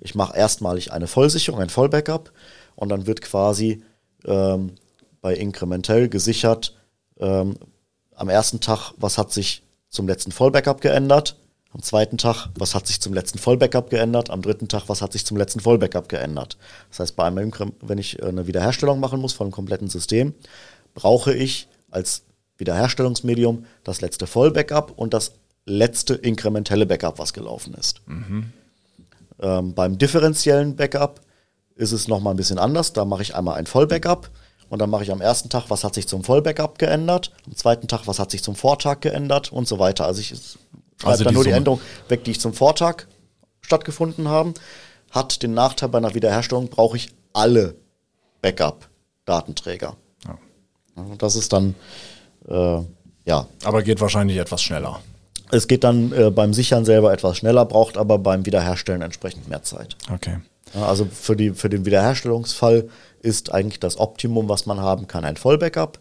ich 0.00 0.14
mache 0.14 0.36
erstmalig 0.36 0.92
eine 0.92 1.06
Vollsicherung, 1.06 1.60
ein 1.60 1.70
Vollbackup 1.70 2.32
und 2.74 2.88
dann 2.88 3.06
wird 3.06 3.20
quasi 3.20 3.82
ähm, 4.24 4.74
bei 5.20 5.34
inkrementell 5.34 6.08
gesichert 6.08 6.74
ähm, 7.18 7.56
am 8.14 8.28
ersten 8.28 8.60
Tag, 8.60 8.92
was 8.96 9.18
hat 9.18 9.32
sich 9.32 9.62
zum 9.88 10.06
letzten 10.06 10.32
Vollbackup 10.32 10.80
geändert, 10.80 11.36
am 11.72 11.82
zweiten 11.82 12.18
Tag, 12.18 12.48
was 12.56 12.74
hat 12.74 12.86
sich 12.86 13.00
zum 13.00 13.14
letzten 13.14 13.38
Vollbackup 13.38 13.90
geändert, 13.90 14.30
am 14.30 14.42
dritten 14.42 14.68
Tag, 14.68 14.88
was 14.88 15.02
hat 15.02 15.12
sich 15.12 15.24
zum 15.24 15.36
letzten 15.36 15.60
Vollbackup 15.60 16.08
geändert. 16.08 16.58
Das 16.90 17.00
heißt, 17.00 17.16
bei 17.16 17.24
einem, 17.24 17.52
wenn 17.80 17.98
ich 17.98 18.20
äh, 18.20 18.26
eine 18.26 18.46
Wiederherstellung 18.46 19.00
machen 19.00 19.20
muss 19.20 19.32
von 19.32 19.46
einem 19.46 19.52
kompletten 19.52 19.88
System, 19.88 20.34
brauche 20.94 21.32
ich 21.32 21.68
als 21.90 22.24
Wiederherstellungsmedium 22.58 23.64
das 23.84 24.00
letzte 24.00 24.26
Vollbackup 24.26 24.92
und 24.96 25.14
das 25.14 25.32
letzte 25.66 26.14
inkrementelle 26.14 26.86
Backup, 26.86 27.18
was 27.18 27.32
gelaufen 27.32 27.74
ist. 27.74 28.00
Mhm. 28.06 28.52
Ähm, 29.40 29.74
beim 29.74 29.98
differenziellen 29.98 30.76
Backup 30.76 31.20
ist 31.76 31.92
es 31.92 32.08
nochmal 32.08 32.34
ein 32.34 32.36
bisschen 32.36 32.58
anders. 32.58 32.92
Da 32.92 33.04
mache 33.04 33.22
ich 33.22 33.34
einmal 33.34 33.56
ein 33.56 33.66
Vollbackup 33.66 34.30
und 34.68 34.78
dann 34.80 34.90
mache 34.90 35.02
ich 35.02 35.12
am 35.12 35.20
ersten 35.20 35.48
Tag, 35.48 35.64
was 35.68 35.84
hat 35.84 35.94
sich 35.94 36.06
zum 36.06 36.24
Vollbackup 36.24 36.78
geändert, 36.78 37.32
am 37.46 37.56
zweiten 37.56 37.88
Tag, 37.88 38.06
was 38.06 38.18
hat 38.18 38.30
sich 38.30 38.42
zum 38.42 38.54
Vortag 38.54 39.00
geändert 39.00 39.52
und 39.52 39.66
so 39.66 39.78
weiter. 39.78 40.06
Also 40.06 40.20
ich 40.20 40.28
schreibe 40.28 41.12
also 41.12 41.24
dann 41.24 41.34
nur 41.34 41.44
die 41.44 41.50
Änderung 41.50 41.80
weg, 42.08 42.24
die 42.24 42.32
ich 42.32 42.40
zum 42.40 42.52
Vortag 42.52 43.06
stattgefunden 43.60 44.28
haben. 44.28 44.54
Hat 45.10 45.42
den 45.42 45.54
Nachteil 45.54 45.88
bei 45.88 45.98
einer 45.98 46.14
Wiederherstellung, 46.14 46.68
brauche 46.68 46.96
ich 46.96 47.10
alle 47.32 47.74
Backup-Datenträger. 48.42 49.96
Ja. 50.26 50.38
Das 51.18 51.34
ist 51.34 51.52
dann 51.52 51.74
äh, 52.48 52.80
ja. 53.24 53.46
Aber 53.64 53.82
geht 53.82 54.00
wahrscheinlich 54.00 54.38
etwas 54.38 54.62
schneller. 54.62 55.00
Es 55.52 55.68
geht 55.68 55.84
dann 55.84 56.12
äh, 56.12 56.30
beim 56.30 56.54
Sichern 56.54 56.84
selber 56.84 57.12
etwas 57.12 57.38
schneller, 57.38 57.64
braucht 57.64 57.96
aber 57.96 58.18
beim 58.18 58.46
Wiederherstellen 58.46 59.02
entsprechend 59.02 59.48
mehr 59.48 59.62
Zeit. 59.62 59.96
Okay. 60.12 60.38
Also 60.74 61.06
für, 61.06 61.36
die, 61.36 61.50
für 61.50 61.68
den 61.68 61.84
Wiederherstellungsfall 61.84 62.88
ist 63.22 63.52
eigentlich 63.52 63.80
das 63.80 63.98
Optimum, 63.98 64.48
was 64.48 64.66
man 64.66 64.80
haben 64.80 65.06
kann, 65.06 65.24
ein 65.24 65.36
Vollbackup. 65.36 65.98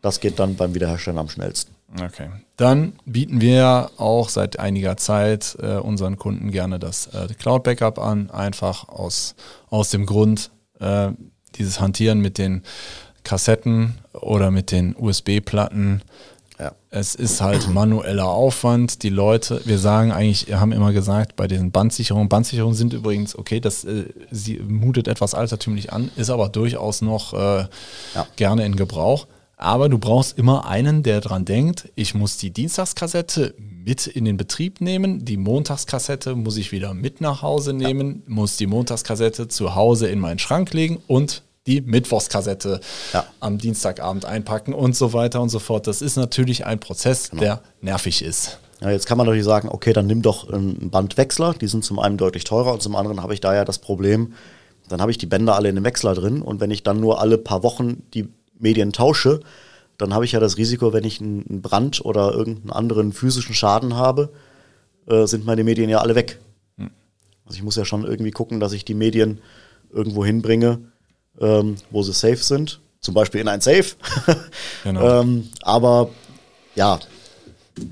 Das 0.00 0.20
geht 0.20 0.38
dann 0.38 0.56
beim 0.56 0.74
Wiederherstellen 0.74 1.18
am 1.18 1.28
schnellsten. 1.28 1.74
Okay. 2.02 2.28
Dann 2.56 2.94
bieten 3.04 3.40
wir 3.40 3.90
auch 3.98 4.28
seit 4.28 4.58
einiger 4.58 4.96
Zeit 4.96 5.56
äh, 5.60 5.76
unseren 5.76 6.18
Kunden 6.18 6.50
gerne 6.50 6.78
das 6.78 7.08
äh, 7.08 7.28
Cloud 7.38 7.62
Backup 7.62 7.98
an, 7.98 8.30
einfach 8.30 8.88
aus, 8.88 9.34
aus 9.70 9.90
dem 9.90 10.06
Grund, 10.06 10.50
äh, 10.80 11.10
dieses 11.56 11.80
Hantieren 11.80 12.20
mit 12.20 12.38
den 12.38 12.62
Kassetten 13.22 13.98
oder 14.12 14.50
mit 14.50 14.72
den 14.72 14.94
USB-Platten. 14.96 16.02
Ja. 16.58 16.72
Es 16.90 17.14
ist 17.14 17.40
halt 17.40 17.68
manueller 17.68 18.28
Aufwand. 18.28 19.02
Die 19.02 19.08
Leute, 19.08 19.60
wir 19.64 19.78
sagen 19.78 20.12
eigentlich, 20.12 20.54
haben 20.54 20.72
immer 20.72 20.92
gesagt, 20.92 21.34
bei 21.36 21.48
diesen 21.48 21.72
Bandsicherungen, 21.72 22.28
Bandsicherungen 22.28 22.76
sind 22.76 22.92
übrigens, 22.92 23.36
okay, 23.36 23.60
das 23.60 23.84
äh, 23.84 24.04
sie 24.30 24.58
mutet 24.58 25.08
etwas 25.08 25.34
altertümlich 25.34 25.92
an, 25.92 26.10
ist 26.16 26.30
aber 26.30 26.48
durchaus 26.48 27.02
noch 27.02 27.34
äh, 27.34 27.66
ja. 28.14 28.26
gerne 28.36 28.64
in 28.64 28.76
Gebrauch. 28.76 29.26
Aber 29.56 29.88
du 29.88 29.98
brauchst 29.98 30.36
immer 30.36 30.66
einen, 30.66 31.02
der 31.02 31.20
dran 31.20 31.44
denkt, 31.44 31.90
ich 31.94 32.14
muss 32.14 32.36
die 32.36 32.50
Dienstagskassette 32.50 33.54
mit 33.58 34.06
in 34.06 34.24
den 34.24 34.36
Betrieb 34.36 34.80
nehmen, 34.80 35.24
die 35.24 35.36
Montagskassette 35.36 36.34
muss 36.34 36.56
ich 36.56 36.72
wieder 36.72 36.94
mit 36.94 37.20
nach 37.20 37.42
Hause 37.42 37.72
nehmen, 37.72 38.22
ja. 38.26 38.34
muss 38.34 38.56
die 38.56 38.66
Montagskassette 38.66 39.48
zu 39.48 39.74
Hause 39.74 40.08
in 40.08 40.18
meinen 40.18 40.38
Schrank 40.38 40.72
legen 40.72 40.98
und 41.06 41.42
die 41.66 41.80
Mittwochskassette 41.80 42.80
ja. 43.12 43.24
am 43.40 43.58
Dienstagabend 43.58 44.24
einpacken 44.24 44.74
und 44.74 44.94
so 44.94 45.12
weiter 45.12 45.40
und 45.40 45.48
so 45.48 45.58
fort. 45.58 45.86
Das 45.86 46.02
ist 46.02 46.16
natürlich 46.16 46.66
ein 46.66 46.78
Prozess, 46.78 47.30
genau. 47.30 47.42
der 47.42 47.62
nervig 47.80 48.22
ist. 48.22 48.58
Ja, 48.80 48.90
jetzt 48.90 49.06
kann 49.06 49.16
man 49.16 49.26
natürlich 49.26 49.46
sagen, 49.46 49.68
okay, 49.68 49.92
dann 49.92 50.06
nimm 50.06 50.20
doch 50.20 50.50
einen 50.50 50.90
Bandwechsler. 50.90 51.54
Die 51.54 51.68
sind 51.68 51.84
zum 51.84 51.98
einen 51.98 52.18
deutlich 52.18 52.44
teurer 52.44 52.72
und 52.72 52.82
zum 52.82 52.96
anderen 52.96 53.22
habe 53.22 53.32
ich 53.32 53.40
da 53.40 53.54
ja 53.54 53.64
das 53.64 53.78
Problem, 53.78 54.34
dann 54.88 55.00
habe 55.00 55.10
ich 55.10 55.18
die 55.18 55.26
Bänder 55.26 55.54
alle 55.54 55.68
in 55.68 55.74
dem 55.76 55.84
Wechsler 55.84 56.14
drin 56.14 56.42
und 56.42 56.60
wenn 56.60 56.70
ich 56.70 56.82
dann 56.82 57.00
nur 57.00 57.20
alle 57.20 57.38
paar 57.38 57.62
Wochen 57.62 58.02
die 58.12 58.28
Medien 58.58 58.92
tausche, 58.92 59.40
dann 59.96 60.12
habe 60.12 60.24
ich 60.24 60.32
ja 60.32 60.40
das 60.40 60.58
Risiko, 60.58 60.92
wenn 60.92 61.04
ich 61.04 61.20
einen 61.20 61.62
Brand 61.62 62.04
oder 62.04 62.32
irgendeinen 62.32 62.72
anderen 62.72 63.12
physischen 63.12 63.54
Schaden 63.54 63.96
habe, 63.96 64.30
äh, 65.06 65.26
sind 65.26 65.46
meine 65.46 65.64
Medien 65.64 65.88
ja 65.88 65.98
alle 65.98 66.14
weg. 66.14 66.38
Hm. 66.76 66.90
Also 67.46 67.56
ich 67.56 67.62
muss 67.62 67.76
ja 67.76 67.84
schon 67.84 68.04
irgendwie 68.04 68.32
gucken, 68.32 68.60
dass 68.60 68.72
ich 68.72 68.84
die 68.84 68.94
Medien 68.94 69.40
irgendwo 69.90 70.24
hinbringe, 70.24 70.80
ähm, 71.40 71.76
wo 71.90 72.02
sie 72.02 72.12
safe 72.12 72.36
sind. 72.36 72.80
Zum 73.00 73.14
Beispiel 73.14 73.42
in 73.42 73.48
ein 73.48 73.60
Safe. 73.60 73.84
genau. 74.84 75.20
ähm, 75.20 75.48
aber 75.62 76.08
ja. 76.74 76.98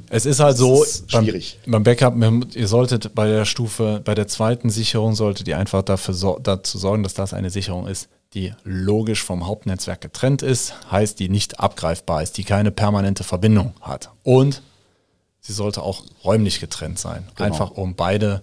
Es 0.08 0.26
ist 0.26 0.40
halt 0.40 0.56
so, 0.56 0.82
ist 0.82 1.11
schwierig. 1.11 1.58
Beim, 1.64 1.82
beim, 1.82 1.82
Backup, 1.82 2.14
ihr 2.54 2.68
solltet 2.68 3.14
bei 3.14 3.26
der 3.26 3.44
Stufe, 3.44 4.00
bei 4.04 4.14
der 4.14 4.28
zweiten 4.28 4.70
Sicherung, 4.70 5.14
solltet 5.14 5.49
ihr 5.49 5.58
einfach 5.58 5.82
dafür 5.82 6.14
so, 6.14 6.38
dazu 6.42 6.78
sorgen, 6.78 7.02
dass 7.02 7.14
das 7.14 7.34
eine 7.34 7.50
Sicherung 7.50 7.88
ist, 7.88 8.08
die 8.34 8.54
logisch 8.64 9.22
vom 9.22 9.46
Hauptnetzwerk 9.46 10.00
getrennt 10.00 10.42
ist, 10.42 10.75
heißt, 10.90 11.18
die 11.18 11.28
nicht 11.28 11.61
abgreifbar 11.61 12.22
ist, 12.22 12.38
die 12.38 12.44
keine 12.44 12.70
permanente 12.70 13.25
Verbindung 13.25 13.75
hat. 13.80 14.11
Und 14.22 14.62
sie 15.40 15.52
sollte 15.52 15.82
auch 15.82 16.04
räumlich 16.25 16.61
getrennt 16.61 16.99
sein. 16.99 17.28
Genau. 17.34 17.46
Einfach 17.46 17.72
um 17.72 17.94
beide 17.94 18.42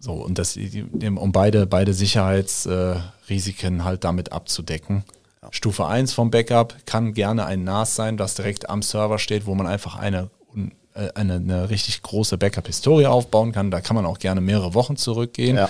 so, 0.00 0.12
und 0.12 0.38
das, 0.38 0.56
um 0.56 1.32
beide, 1.32 1.66
beide 1.66 1.92
Sicherheitsrisiken 1.92 3.84
halt 3.84 4.04
damit 4.04 4.32
abzudecken. 4.32 5.04
Ja. 5.42 5.48
Stufe 5.50 5.86
1 5.86 6.12
vom 6.12 6.30
Backup 6.30 6.74
kann 6.86 7.14
gerne 7.14 7.46
ein 7.46 7.64
NAS 7.64 7.96
sein, 7.96 8.16
das 8.16 8.34
direkt 8.34 8.70
am 8.70 8.82
Server 8.82 9.18
steht, 9.18 9.46
wo 9.46 9.54
man 9.54 9.66
einfach 9.66 9.96
eine, 9.96 10.30
äh, 10.94 11.08
eine, 11.14 11.34
eine 11.34 11.70
richtig 11.70 12.02
große 12.02 12.38
Backup-Historie 12.38 13.06
aufbauen 13.06 13.52
kann. 13.52 13.72
Da 13.72 13.80
kann 13.80 13.96
man 13.96 14.06
auch 14.06 14.18
gerne 14.18 14.40
mehrere 14.40 14.74
Wochen 14.74 14.96
zurückgehen. 14.96 15.56
Ja. 15.56 15.68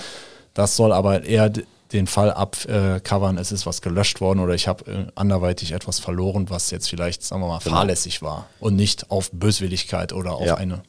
Das 0.53 0.75
soll 0.75 0.91
aber 0.91 1.23
eher 1.23 1.51
den 1.91 2.05
Fall 2.05 2.31
abcovern, 2.31 3.39
es 3.39 3.51
ist 3.51 3.65
was 3.65 3.81
gelöscht 3.81 4.21
worden 4.21 4.39
oder 4.41 4.53
ich 4.53 4.67
habe 4.67 4.91
äh, 4.91 5.05
anderweitig 5.15 5.71
etwas 5.71 5.99
verloren, 5.99 6.51
was 6.51 6.69
jetzt 6.69 6.87
vielleicht, 6.87 7.23
sagen 7.23 7.41
wir 7.41 7.47
mal, 7.47 7.59
genau. 7.59 7.77
fahrlässig 7.77 8.21
war 8.21 8.47
und 8.59 8.75
nicht 8.75 9.09
auf 9.09 9.31
Böswilligkeit 9.31 10.13
oder 10.13 10.33
auf 10.33 10.45
ja. 10.45 10.55
eine 10.55 10.83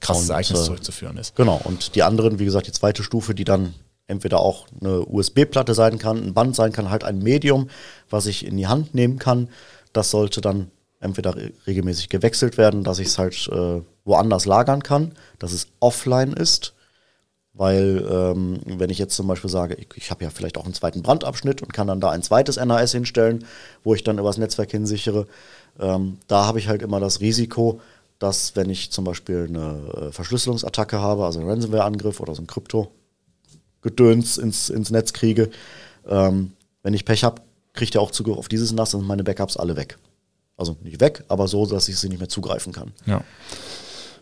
krasses 0.00 0.24
und, 0.24 0.30
Ereignis 0.30 0.60
äh, 0.60 0.64
zurückzuführen 0.64 1.16
ist. 1.16 1.36
Genau, 1.36 1.60
und 1.64 1.94
die 1.94 2.02
anderen, 2.02 2.38
wie 2.38 2.44
gesagt, 2.44 2.66
die 2.66 2.72
zweite 2.72 3.02
Stufe, 3.02 3.34
die 3.34 3.44
dann 3.44 3.74
entweder 4.06 4.40
auch 4.40 4.66
eine 4.80 5.06
USB-Platte 5.06 5.74
sein 5.74 5.98
kann, 5.98 6.18
ein 6.18 6.34
Band 6.34 6.56
sein 6.56 6.72
kann, 6.72 6.90
halt 6.90 7.04
ein 7.04 7.20
Medium, 7.20 7.70
was 8.10 8.26
ich 8.26 8.44
in 8.44 8.56
die 8.56 8.66
Hand 8.66 8.94
nehmen 8.94 9.18
kann. 9.18 9.48
Das 9.92 10.10
sollte 10.10 10.40
dann 10.40 10.70
entweder 11.00 11.34
regelmäßig 11.66 12.08
gewechselt 12.08 12.58
werden, 12.58 12.84
dass 12.84 12.98
ich 12.98 13.08
es 13.08 13.18
halt 13.18 13.48
äh, 13.52 13.80
woanders 14.04 14.46
lagern 14.46 14.82
kann, 14.82 15.12
dass 15.38 15.52
es 15.52 15.68
offline 15.78 16.32
ist. 16.32 16.74
Weil 17.52 18.06
ähm, 18.08 18.60
wenn 18.64 18.90
ich 18.90 18.98
jetzt 18.98 19.16
zum 19.16 19.26
Beispiel 19.26 19.50
sage, 19.50 19.74
ich, 19.74 19.88
ich 19.96 20.10
habe 20.10 20.24
ja 20.24 20.30
vielleicht 20.30 20.56
auch 20.56 20.64
einen 20.64 20.74
zweiten 20.74 21.02
Brandabschnitt 21.02 21.62
und 21.62 21.72
kann 21.72 21.88
dann 21.88 22.00
da 22.00 22.10
ein 22.10 22.22
zweites 22.22 22.56
NAS 22.56 22.92
hinstellen, 22.92 23.44
wo 23.82 23.94
ich 23.94 24.04
dann 24.04 24.18
übers 24.18 24.38
Netzwerk 24.38 24.70
hinsichere, 24.70 25.26
ähm, 25.78 26.18
da 26.28 26.46
habe 26.46 26.58
ich 26.58 26.68
halt 26.68 26.82
immer 26.82 27.00
das 27.00 27.20
Risiko, 27.20 27.80
dass 28.20 28.54
wenn 28.54 28.70
ich 28.70 28.92
zum 28.92 29.04
Beispiel 29.04 29.46
eine 29.48 30.08
äh, 30.08 30.12
Verschlüsselungsattacke 30.12 31.00
habe, 31.00 31.24
also 31.24 31.40
einen 31.40 31.48
Ransomware-Angriff 31.48 32.20
oder 32.20 32.34
so 32.34 32.42
ein 32.42 32.46
Krypto-Gedöns 32.46 34.38
ins, 34.38 34.68
ins 34.68 34.90
Netz 34.90 35.12
kriege, 35.12 35.50
ähm, 36.06 36.52
wenn 36.82 36.94
ich 36.94 37.04
Pech 37.04 37.24
habe, 37.24 37.42
kriegt 37.72 37.94
er 37.94 38.02
auch 38.02 38.10
Zugriff 38.10 38.36
auf 38.36 38.48
dieses 38.48 38.72
NAS 38.72 38.94
und 38.94 39.06
meine 39.06 39.24
Backups 39.24 39.56
alle 39.56 39.74
weg. 39.74 39.98
Also 40.56 40.76
nicht 40.82 41.00
weg, 41.00 41.24
aber 41.28 41.48
so, 41.48 41.64
dass 41.64 41.88
ich 41.88 41.96
sie 41.96 42.10
nicht 42.10 42.18
mehr 42.18 42.28
zugreifen 42.28 42.72
kann. 42.72 42.92
Ja. 43.06 43.24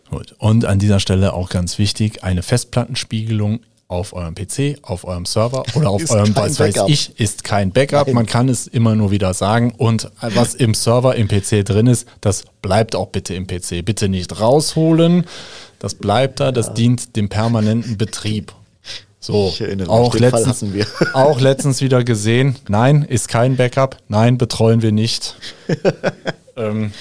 Gut. 0.09 0.33
Und 0.39 0.63
an 0.65 0.79
dieser 0.79 1.01
Stelle 1.01 1.33
auch 1.33 1.49
ganz 1.49 1.77
wichtig, 1.77 2.23
eine 2.23 2.41
Festplattenspiegelung 2.41 3.59
auf 3.89 4.13
eurem 4.13 4.35
PC, 4.35 4.77
auf 4.83 5.03
eurem 5.03 5.25
Server 5.25 5.63
oder 5.73 5.89
auf 5.89 6.09
eurem, 6.09 6.33
was 6.35 6.59
weiß 6.59 6.83
ich, 6.87 7.19
ist 7.19 7.43
kein 7.43 7.71
Backup. 7.71 8.07
Nein. 8.07 8.15
Man 8.15 8.25
kann 8.27 8.47
es 8.47 8.67
immer 8.67 8.95
nur 8.95 9.11
wieder 9.11 9.33
sagen. 9.33 9.73
Und 9.77 10.09
was 10.21 10.55
im 10.55 10.73
Server, 10.73 11.15
im 11.15 11.27
PC 11.27 11.65
drin 11.65 11.87
ist, 11.87 12.07
das 12.21 12.45
bleibt 12.61 12.95
auch 12.95 13.07
bitte 13.07 13.33
im 13.33 13.47
PC. 13.47 13.83
Bitte 13.83 14.07
nicht 14.07 14.39
rausholen. 14.39 15.25
Das 15.79 15.95
bleibt 15.95 16.39
da, 16.39 16.51
das 16.51 16.67
ja. 16.67 16.73
dient 16.73 17.15
dem 17.15 17.29
permanenten 17.29 17.97
Betrieb. 17.97 18.53
So, 19.21 19.53
auch 19.87 20.15
letztens, 20.15 20.63
auch 21.13 21.41
letztens 21.41 21.81
wieder 21.81 22.03
gesehen. 22.03 22.55
Nein, 22.69 23.03
ist 23.03 23.27
kein 23.27 23.57
Backup. 23.57 23.97
Nein, 24.07 24.37
betreuen 24.37 24.81
wir 24.81 24.93
nicht. 24.93 25.35
ähm, 26.55 26.93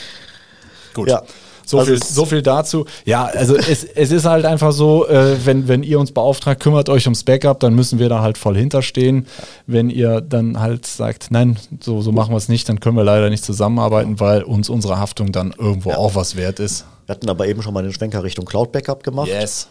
gut. 0.95 1.09
Ja. 1.09 1.23
So, 1.69 1.79
also 1.79 1.93
viel, 1.93 2.03
so 2.03 2.25
viel 2.25 2.41
dazu. 2.41 2.87
Ja, 3.05 3.27
also 3.27 3.55
es, 3.55 3.85
es 3.85 4.11
ist 4.11 4.25
halt 4.25 4.47
einfach 4.47 4.73
so, 4.73 5.07
äh, 5.07 5.37
wenn, 5.45 5.69
wenn 5.69 5.83
ihr 5.83 6.01
uns 6.01 6.13
beauftragt, 6.13 6.63
kümmert 6.63 6.89
euch 6.89 7.05
ums 7.05 7.25
Backup, 7.25 7.61
dann 7.61 7.75
müssen 7.75 7.99
wir 7.99 8.09
da 8.09 8.23
halt 8.23 8.39
voll 8.39 8.57
hinterstehen. 8.57 9.27
Wenn 9.67 9.91
ihr 9.91 10.23
dann 10.23 10.61
halt 10.61 10.87
sagt, 10.87 11.31
nein, 11.31 11.59
so, 11.81 12.01
so 12.01 12.11
machen 12.11 12.33
wir 12.33 12.39
es 12.39 12.49
nicht, 12.49 12.71
dann 12.71 12.81
können 12.81 12.97
wir 12.97 13.05
leider 13.05 13.29
nicht 13.29 13.45
zusammenarbeiten, 13.45 14.19
weil 14.19 14.45
uns 14.45 14.71
unsere 14.71 14.99
Haftung 14.99 15.31
dann 15.31 15.53
irgendwo 15.59 15.91
ja. 15.91 15.99
auch 15.99 16.15
was 16.15 16.37
wert 16.37 16.59
ist. 16.59 16.87
Wir 17.05 17.15
hatten 17.15 17.29
aber 17.29 17.47
eben 17.47 17.61
schon 17.61 17.75
mal 17.75 17.83
den 17.83 17.93
Schwenker 17.93 18.25
Richtung 18.25 18.47
Cloud 18.47 18.73
Backup 18.73 19.03
gemacht. 19.03 19.29
Yes. 19.29 19.69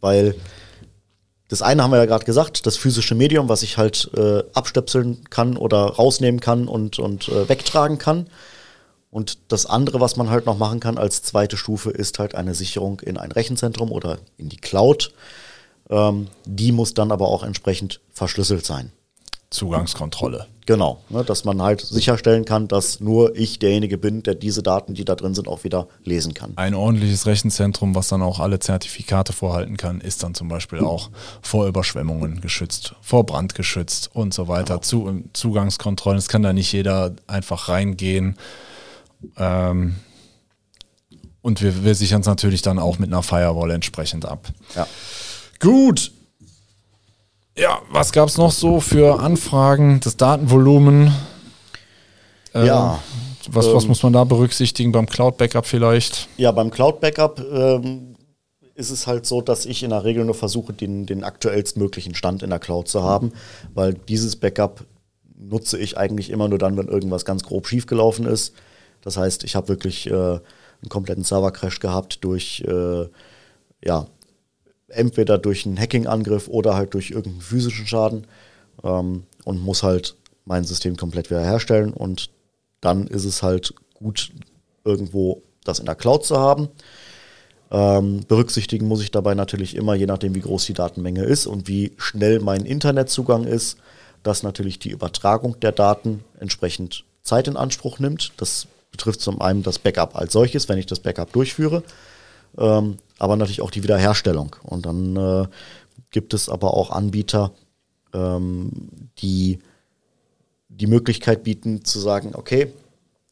Weil 0.00 0.36
das 1.48 1.62
eine 1.62 1.82
haben 1.82 1.90
wir 1.90 1.98
ja 1.98 2.06
gerade 2.06 2.24
gesagt, 2.24 2.64
das 2.64 2.76
physische 2.76 3.16
Medium, 3.16 3.48
was 3.48 3.64
ich 3.64 3.76
halt 3.76 4.08
äh, 4.16 4.44
abstöpseln 4.54 5.24
kann 5.30 5.56
oder 5.56 5.78
rausnehmen 5.78 6.40
kann 6.40 6.68
und, 6.68 7.00
und 7.00 7.28
äh, 7.28 7.48
wegtragen 7.48 7.98
kann. 7.98 8.28
Und 9.10 9.38
das 9.48 9.66
andere, 9.66 10.00
was 10.00 10.16
man 10.16 10.30
halt 10.30 10.46
noch 10.46 10.56
machen 10.56 10.78
kann 10.80 10.96
als 10.96 11.22
zweite 11.22 11.56
Stufe, 11.56 11.90
ist 11.90 12.18
halt 12.18 12.34
eine 12.34 12.54
Sicherung 12.54 13.00
in 13.00 13.16
ein 13.16 13.32
Rechenzentrum 13.32 13.90
oder 13.90 14.18
in 14.36 14.48
die 14.48 14.56
Cloud. 14.56 15.12
Ähm, 15.88 16.28
die 16.44 16.70
muss 16.70 16.94
dann 16.94 17.10
aber 17.10 17.26
auch 17.26 17.42
entsprechend 17.42 18.00
verschlüsselt 18.12 18.64
sein. 18.64 18.92
Zugangskontrolle. 19.50 20.46
Genau, 20.64 21.00
ne, 21.08 21.24
dass 21.24 21.44
man 21.44 21.60
halt 21.60 21.80
sicherstellen 21.80 22.44
kann, 22.44 22.68
dass 22.68 23.00
nur 23.00 23.34
ich 23.34 23.58
derjenige 23.58 23.98
bin, 23.98 24.22
der 24.22 24.36
diese 24.36 24.62
Daten, 24.62 24.94
die 24.94 25.04
da 25.04 25.16
drin 25.16 25.34
sind, 25.34 25.48
auch 25.48 25.64
wieder 25.64 25.88
lesen 26.04 26.32
kann. 26.32 26.52
Ein 26.54 26.74
ordentliches 26.74 27.26
Rechenzentrum, 27.26 27.96
was 27.96 28.06
dann 28.06 28.22
auch 28.22 28.38
alle 28.38 28.60
Zertifikate 28.60 29.32
vorhalten 29.32 29.76
kann, 29.76 30.00
ist 30.00 30.22
dann 30.22 30.34
zum 30.34 30.46
Beispiel 30.46 30.78
auch 30.78 31.10
vor 31.42 31.66
Überschwemmungen 31.66 32.40
geschützt, 32.40 32.94
vor 33.00 33.26
Brand 33.26 33.56
geschützt 33.56 34.10
und 34.14 34.32
so 34.32 34.46
weiter. 34.46 34.74
Genau. 34.74 34.82
Zu, 34.82 35.24
Zugangskontrollen, 35.32 36.18
es 36.18 36.28
kann 36.28 36.44
da 36.44 36.52
nicht 36.52 36.72
jeder 36.72 37.16
einfach 37.26 37.68
reingehen. 37.68 38.36
Ähm, 39.36 39.96
und 41.42 41.62
wir, 41.62 41.84
wir 41.84 41.94
sichern 41.94 42.20
es 42.20 42.26
natürlich 42.26 42.62
dann 42.62 42.78
auch 42.78 42.98
mit 42.98 43.10
einer 43.10 43.22
Firewall 43.22 43.70
entsprechend 43.70 44.24
ab. 44.24 44.48
Ja. 44.74 44.86
Gut, 45.58 46.12
ja, 47.60 47.82
was 47.90 48.12
gab 48.12 48.28
es 48.28 48.38
noch 48.38 48.52
so 48.52 48.80
für 48.80 49.20
Anfragen? 49.20 50.00
Das 50.02 50.16
Datenvolumen? 50.16 51.12
Äh, 52.54 52.66
ja. 52.66 53.02
Was, 53.50 53.66
ähm, 53.66 53.74
was 53.74 53.86
muss 53.86 54.02
man 54.02 54.12
da 54.12 54.24
berücksichtigen 54.24 54.92
beim 54.92 55.06
Cloud-Backup 55.06 55.66
vielleicht? 55.66 56.28
Ja, 56.38 56.52
beim 56.52 56.70
Cloud-Backup 56.70 57.40
ähm, 57.52 58.16
ist 58.74 58.90
es 58.90 59.06
halt 59.06 59.26
so, 59.26 59.42
dass 59.42 59.66
ich 59.66 59.82
in 59.82 59.90
der 59.90 60.04
Regel 60.04 60.24
nur 60.24 60.34
versuche, 60.34 60.72
den, 60.72 61.04
den 61.04 61.22
aktuellstmöglichen 61.22 62.14
Stand 62.14 62.42
in 62.42 62.48
der 62.48 62.60
Cloud 62.60 62.88
zu 62.88 63.02
haben, 63.02 63.32
weil 63.74 63.92
dieses 63.92 64.36
Backup 64.36 64.84
nutze 65.36 65.78
ich 65.78 65.98
eigentlich 65.98 66.30
immer 66.30 66.48
nur 66.48 66.58
dann, 66.58 66.78
wenn 66.78 66.88
irgendwas 66.88 67.26
ganz 67.26 67.42
grob 67.42 67.66
schiefgelaufen 67.66 68.24
ist. 68.26 68.54
Das 69.02 69.16
heißt, 69.16 69.44
ich 69.44 69.56
habe 69.56 69.68
wirklich 69.68 70.08
äh, 70.08 70.12
einen 70.12 70.88
kompletten 70.88 71.24
Server-Crash 71.24 71.80
gehabt 71.80 72.24
durch 72.24 72.62
äh, 72.66 73.06
ja, 73.84 74.06
entweder 74.88 75.38
durch 75.38 75.66
einen 75.66 75.78
Hacking-Angriff 75.78 76.48
oder 76.48 76.74
halt 76.74 76.94
durch 76.94 77.10
irgendeinen 77.10 77.40
physischen 77.40 77.86
Schaden 77.86 78.26
ähm, 78.82 79.24
und 79.44 79.60
muss 79.60 79.82
halt 79.82 80.16
mein 80.44 80.64
System 80.64 80.96
komplett 80.96 81.30
wieder 81.30 81.44
herstellen 81.44 81.92
und 81.92 82.30
dann 82.80 83.06
ist 83.06 83.24
es 83.24 83.42
halt 83.42 83.74
gut, 83.94 84.32
irgendwo 84.84 85.42
das 85.64 85.78
in 85.78 85.86
der 85.86 85.94
Cloud 85.94 86.24
zu 86.24 86.38
haben. 86.38 86.68
Ähm, 87.70 88.22
berücksichtigen 88.26 88.88
muss 88.88 89.02
ich 89.02 89.10
dabei 89.10 89.34
natürlich 89.34 89.76
immer, 89.76 89.94
je 89.94 90.06
nachdem 90.06 90.34
wie 90.34 90.40
groß 90.40 90.66
die 90.66 90.74
Datenmenge 90.74 91.22
ist 91.22 91.46
und 91.46 91.68
wie 91.68 91.92
schnell 91.98 92.40
mein 92.40 92.64
Internetzugang 92.64 93.44
ist, 93.44 93.78
dass 94.22 94.42
natürlich 94.42 94.78
die 94.78 94.90
Übertragung 94.90 95.60
der 95.60 95.72
Daten 95.72 96.24
entsprechend 96.40 97.04
Zeit 97.22 97.46
in 97.46 97.56
Anspruch 97.56 97.98
nimmt. 98.00 98.32
Das 98.38 98.66
betrifft 98.90 99.20
zum 99.20 99.40
einen 99.40 99.62
das 99.62 99.78
Backup 99.78 100.16
als 100.16 100.32
solches, 100.32 100.68
wenn 100.68 100.78
ich 100.78 100.86
das 100.86 101.00
Backup 101.00 101.32
durchführe 101.32 101.82
ähm, 102.58 102.96
aber 103.18 103.36
natürlich 103.36 103.62
auch 103.62 103.70
die 103.70 103.82
Wiederherstellung. 103.82 104.56
Und 104.62 104.86
dann 104.86 105.16
äh, 105.16 105.46
gibt 106.10 106.34
es 106.34 106.48
aber 106.48 106.74
auch 106.74 106.90
Anbieter, 106.90 107.52
ähm, 108.12 108.70
die 109.18 109.60
die 110.68 110.86
Möglichkeit 110.86 111.42
bieten 111.42 111.84
zu 111.84 111.98
sagen, 111.98 112.30
okay, 112.34 112.72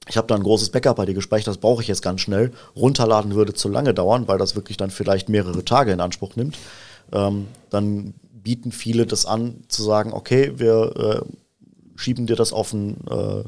ich 0.08 0.16
habe 0.16 0.26
da 0.26 0.34
ein 0.34 0.42
großes 0.42 0.70
Backup 0.70 0.96
bei 0.96 1.06
dir 1.06 1.14
gespeichert, 1.14 1.48
das 1.48 1.58
brauche 1.58 1.82
ich 1.82 1.88
jetzt 1.88 2.02
ganz 2.02 2.20
schnell. 2.20 2.52
Runterladen 2.76 3.34
würde 3.34 3.54
zu 3.54 3.68
lange 3.68 3.94
dauern, 3.94 4.26
weil 4.26 4.38
das 4.38 4.54
wirklich 4.54 4.76
dann 4.76 4.90
vielleicht 4.90 5.28
mehrere 5.28 5.64
Tage 5.64 5.92
in 5.92 6.00
Anspruch 6.00 6.36
nimmt. 6.36 6.58
Ähm, 7.12 7.46
dann 7.70 8.14
bieten 8.32 8.72
viele 8.72 9.06
das 9.06 9.24
an, 9.24 9.64
zu 9.68 9.82
sagen, 9.82 10.12
okay, 10.12 10.52
wir 10.56 11.24
äh, 11.24 11.98
schieben 11.98 12.26
dir 12.26 12.36
das 12.36 12.52
auf 12.52 12.72
ein 12.72 12.98
äh, 13.08 13.44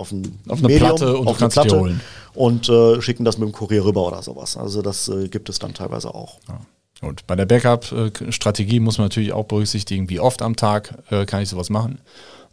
auf, 0.00 0.12
ein 0.12 0.38
auf 0.48 0.58
eine 0.58 0.68
Medium, 0.68 0.88
Platte 0.88 1.16
und 1.16 1.28
auf 1.28 1.40
eine 1.40 1.50
Platte 1.50 1.78
holen. 1.78 2.00
und 2.34 2.68
äh, 2.68 3.00
schicken 3.00 3.24
das 3.24 3.38
mit 3.38 3.48
dem 3.48 3.52
Kurier 3.52 3.84
rüber 3.84 4.06
oder 4.06 4.22
sowas. 4.22 4.56
Also 4.56 4.82
das 4.82 5.08
äh, 5.08 5.28
gibt 5.28 5.48
es 5.48 5.58
dann 5.58 5.74
teilweise 5.74 6.14
auch. 6.14 6.38
Ja. 6.48 6.60
Und 7.02 7.26
bei 7.26 7.34
der 7.34 7.46
Backup-Strategie 7.46 8.80
muss 8.80 8.98
man 8.98 9.06
natürlich 9.06 9.32
auch 9.32 9.44
berücksichtigen, 9.44 10.10
wie 10.10 10.20
oft 10.20 10.42
am 10.42 10.56
Tag 10.56 10.94
äh, 11.10 11.24
kann 11.24 11.42
ich 11.42 11.48
sowas 11.48 11.70
machen. 11.70 12.00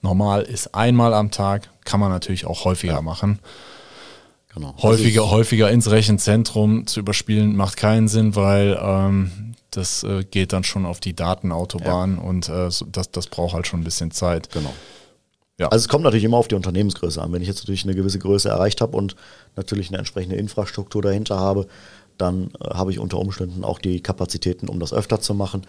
Normal 0.01 0.43
ist 0.43 0.73
einmal 0.73 1.13
am 1.13 1.31
Tag, 1.31 1.69
kann 1.83 1.99
man 1.99 2.11
natürlich 2.11 2.45
auch 2.45 2.63
häufiger 2.65 2.93
ja. 2.93 3.01
machen. 3.01 3.39
Genau. 4.53 4.73
Häufiger, 4.81 5.23
also 5.23 5.35
häufiger 5.35 5.69
ins 5.69 5.91
Rechenzentrum 5.91 6.87
zu 6.87 6.99
überspielen 6.99 7.55
macht 7.55 7.77
keinen 7.77 8.07
Sinn, 8.07 8.35
weil 8.35 8.79
ähm, 8.81 9.53
das 9.71 10.03
äh, 10.03 10.23
geht 10.23 10.53
dann 10.53 10.63
schon 10.63 10.85
auf 10.85 10.99
die 10.99 11.15
Datenautobahn 11.15 12.17
ja. 12.17 12.23
und 12.23 12.49
äh, 12.49 12.69
das, 12.91 13.11
das 13.11 13.27
braucht 13.27 13.53
halt 13.53 13.67
schon 13.67 13.81
ein 13.81 13.83
bisschen 13.83 14.11
Zeit. 14.11 14.51
Genau. 14.51 14.73
Ja. 15.59 15.69
Also 15.69 15.83
es 15.83 15.89
kommt 15.89 16.03
natürlich 16.03 16.23
immer 16.23 16.37
auf 16.37 16.47
die 16.47 16.55
Unternehmensgröße 16.55 17.21
an. 17.21 17.33
Wenn 17.33 17.41
ich 17.41 17.47
jetzt 17.47 17.59
natürlich 17.59 17.83
eine 17.83 17.95
gewisse 17.95 18.19
Größe 18.19 18.49
erreicht 18.49 18.81
habe 18.81 18.95
und 18.95 19.15
natürlich 19.55 19.89
eine 19.89 19.97
entsprechende 19.97 20.35
Infrastruktur 20.35 21.01
dahinter 21.01 21.39
habe, 21.39 21.67
dann 22.17 22.51
äh, 22.61 22.73
habe 22.73 22.91
ich 22.91 22.99
unter 22.99 23.19
Umständen 23.19 23.63
auch 23.63 23.79
die 23.79 24.01
Kapazitäten, 24.01 24.69
um 24.69 24.79
das 24.79 24.93
öfter 24.93 25.19
zu 25.19 25.33
machen. 25.33 25.65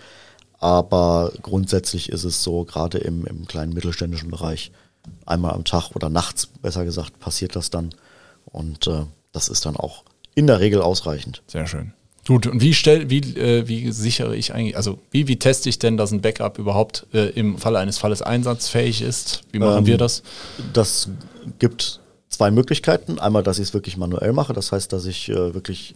Aber 0.60 1.32
grundsätzlich 1.40 2.10
ist 2.10 2.24
es 2.24 2.42
so, 2.42 2.64
gerade 2.64 2.98
im, 2.98 3.24
im 3.26 3.46
kleinen 3.46 3.72
mittelständischen 3.72 4.30
Bereich, 4.30 4.72
einmal 5.24 5.52
am 5.52 5.64
Tag 5.64 5.92
oder 5.94 6.10
nachts, 6.10 6.46
besser 6.46 6.84
gesagt, 6.84 7.18
passiert 7.20 7.56
das 7.56 7.70
dann. 7.70 7.94
Und 8.44 8.86
äh, 8.88 9.04
das 9.32 9.48
ist 9.48 9.64
dann 9.66 9.76
auch 9.76 10.04
in 10.34 10.46
der 10.46 10.60
Regel 10.60 10.82
ausreichend. 10.82 11.42
Sehr 11.46 11.66
schön. 11.66 11.92
Gut, 12.28 12.46
und 12.46 12.60
wie 12.60 12.74
stell, 12.74 13.08
wie, 13.08 13.20
äh, 13.20 13.66
wie 13.68 13.90
sichere 13.90 14.36
ich 14.36 14.52
eigentlich, 14.52 14.76
also 14.76 14.98
wie, 15.10 15.28
wie 15.28 15.38
teste 15.38 15.70
ich 15.70 15.78
denn, 15.78 15.96
dass 15.96 16.12
ein 16.12 16.20
Backup 16.20 16.58
überhaupt 16.58 17.06
äh, 17.14 17.30
im 17.30 17.56
Falle 17.56 17.78
eines 17.78 17.96
Falles 17.96 18.20
einsatzfähig 18.20 19.00
ist? 19.00 19.44
Wie 19.50 19.58
machen 19.58 19.78
ähm, 19.78 19.86
wir 19.86 19.96
das? 19.96 20.22
Das 20.74 21.08
gibt 21.58 22.00
zwei 22.28 22.50
Möglichkeiten. 22.50 23.18
Einmal, 23.18 23.42
dass 23.42 23.58
ich 23.58 23.68
es 23.68 23.72
wirklich 23.72 23.96
manuell 23.96 24.34
mache, 24.34 24.52
das 24.52 24.72
heißt, 24.72 24.92
dass 24.92 25.06
ich 25.06 25.30
äh, 25.30 25.54
wirklich 25.54 25.94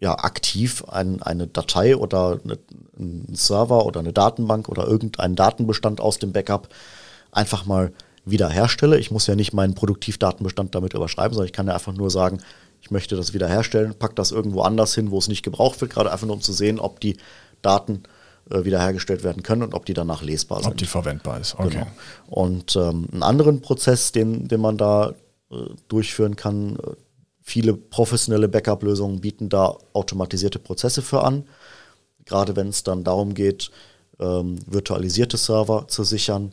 ja, 0.00 0.18
aktiv 0.18 0.84
ein, 0.84 1.22
eine 1.22 1.46
Datei 1.46 1.96
oder 1.96 2.40
eine, 2.44 2.58
einen 2.98 3.34
Server 3.34 3.86
oder 3.86 4.00
eine 4.00 4.12
Datenbank 4.12 4.68
oder 4.68 4.86
irgendeinen 4.86 5.34
Datenbestand 5.34 6.02
aus 6.02 6.18
dem 6.18 6.32
Backup 6.32 6.68
einfach 7.32 7.64
mal 7.64 7.92
wiederherstelle. 8.26 8.98
Ich 8.98 9.10
muss 9.10 9.26
ja 9.26 9.34
nicht 9.34 9.54
meinen 9.54 9.74
Produktivdatenbestand 9.74 10.74
damit 10.74 10.92
überschreiben, 10.92 11.32
sondern 11.32 11.46
ich 11.46 11.54
kann 11.54 11.68
ja 11.68 11.72
einfach 11.72 11.94
nur 11.94 12.10
sagen, 12.10 12.40
ich 12.80 12.90
möchte 12.90 13.16
das 13.16 13.34
wiederherstellen, 13.34 13.94
pack 13.94 14.16
das 14.16 14.30
irgendwo 14.30 14.62
anders 14.62 14.94
hin, 14.94 15.10
wo 15.10 15.18
es 15.18 15.28
nicht 15.28 15.42
gebraucht 15.42 15.80
wird, 15.80 15.92
gerade 15.92 16.12
einfach 16.12 16.26
nur 16.26 16.36
um 16.36 16.42
zu 16.42 16.52
sehen, 16.52 16.78
ob 16.78 17.00
die 17.00 17.16
Daten 17.62 18.04
äh, 18.50 18.64
wiederhergestellt 18.64 19.24
werden 19.24 19.42
können 19.42 19.62
und 19.62 19.74
ob 19.74 19.84
die 19.84 19.94
danach 19.94 20.22
lesbar 20.22 20.62
sind. 20.62 20.72
Ob 20.72 20.76
die 20.76 20.86
verwendbar 20.86 21.40
ist, 21.40 21.54
okay. 21.58 21.70
Genau. 21.70 21.86
Und 22.28 22.76
ähm, 22.76 23.08
einen 23.12 23.22
anderen 23.22 23.60
Prozess, 23.60 24.12
den, 24.12 24.48
den 24.48 24.60
man 24.60 24.78
da 24.78 25.14
äh, 25.50 25.56
durchführen 25.88 26.36
kann, 26.36 26.76
äh, 26.76 26.94
viele 27.42 27.74
professionelle 27.74 28.48
Backup-Lösungen 28.48 29.20
bieten 29.20 29.48
da 29.48 29.76
automatisierte 29.92 30.58
Prozesse 30.58 31.02
für 31.02 31.24
an. 31.24 31.44
Gerade 32.24 32.56
wenn 32.56 32.68
es 32.68 32.82
dann 32.82 33.04
darum 33.04 33.34
geht, 33.34 33.70
ähm, 34.20 34.58
virtualisierte 34.66 35.36
Server 35.36 35.88
zu 35.88 36.04
sichern, 36.04 36.52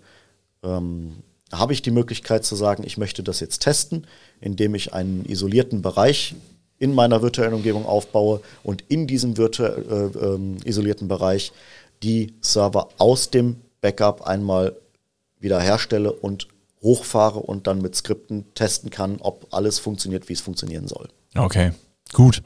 ähm, 0.63 1.17
habe 1.59 1.73
ich 1.73 1.81
die 1.81 1.91
Möglichkeit 1.91 2.45
zu 2.45 2.55
sagen, 2.55 2.83
ich 2.85 2.97
möchte 2.97 3.23
das 3.23 3.39
jetzt 3.39 3.59
testen, 3.59 4.07
indem 4.41 4.75
ich 4.75 4.93
einen 4.93 5.25
isolierten 5.25 5.81
Bereich 5.81 6.35
in 6.77 6.93
meiner 6.93 7.21
virtuellen 7.21 7.53
Umgebung 7.53 7.85
aufbaue 7.85 8.41
und 8.63 8.83
in 8.89 9.07
diesem 9.07 9.37
virtuell 9.37 10.11
äh, 10.15 10.25
ähm, 10.25 10.57
isolierten 10.63 11.07
Bereich 11.07 11.51
die 12.03 12.33
Server 12.41 12.89
aus 12.97 13.29
dem 13.29 13.57
Backup 13.81 14.27
einmal 14.27 14.75
wieder 15.39 15.59
herstelle 15.59 16.11
und 16.11 16.47
hochfahre 16.81 17.39
und 17.39 17.67
dann 17.67 17.81
mit 17.81 17.95
Skripten 17.95 18.45
testen 18.53 18.89
kann, 18.89 19.17
ob 19.19 19.47
alles 19.51 19.79
funktioniert, 19.79 20.29
wie 20.29 20.33
es 20.33 20.41
funktionieren 20.41 20.87
soll. 20.87 21.07
Okay, 21.35 21.71
gut. 22.13 22.43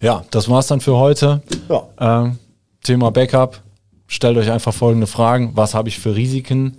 Ja, 0.00 0.24
das 0.30 0.48
war's 0.48 0.66
dann 0.66 0.80
für 0.80 0.96
heute. 0.96 1.42
Ja. 1.68 1.88
Ähm, 1.98 2.38
Thema 2.82 3.10
Backup. 3.10 3.62
Stellt 4.06 4.36
euch 4.36 4.50
einfach 4.50 4.74
folgende 4.74 5.06
Fragen. 5.06 5.52
Was 5.54 5.74
habe 5.74 5.88
ich 5.88 5.98
für 5.98 6.14
Risiken? 6.14 6.78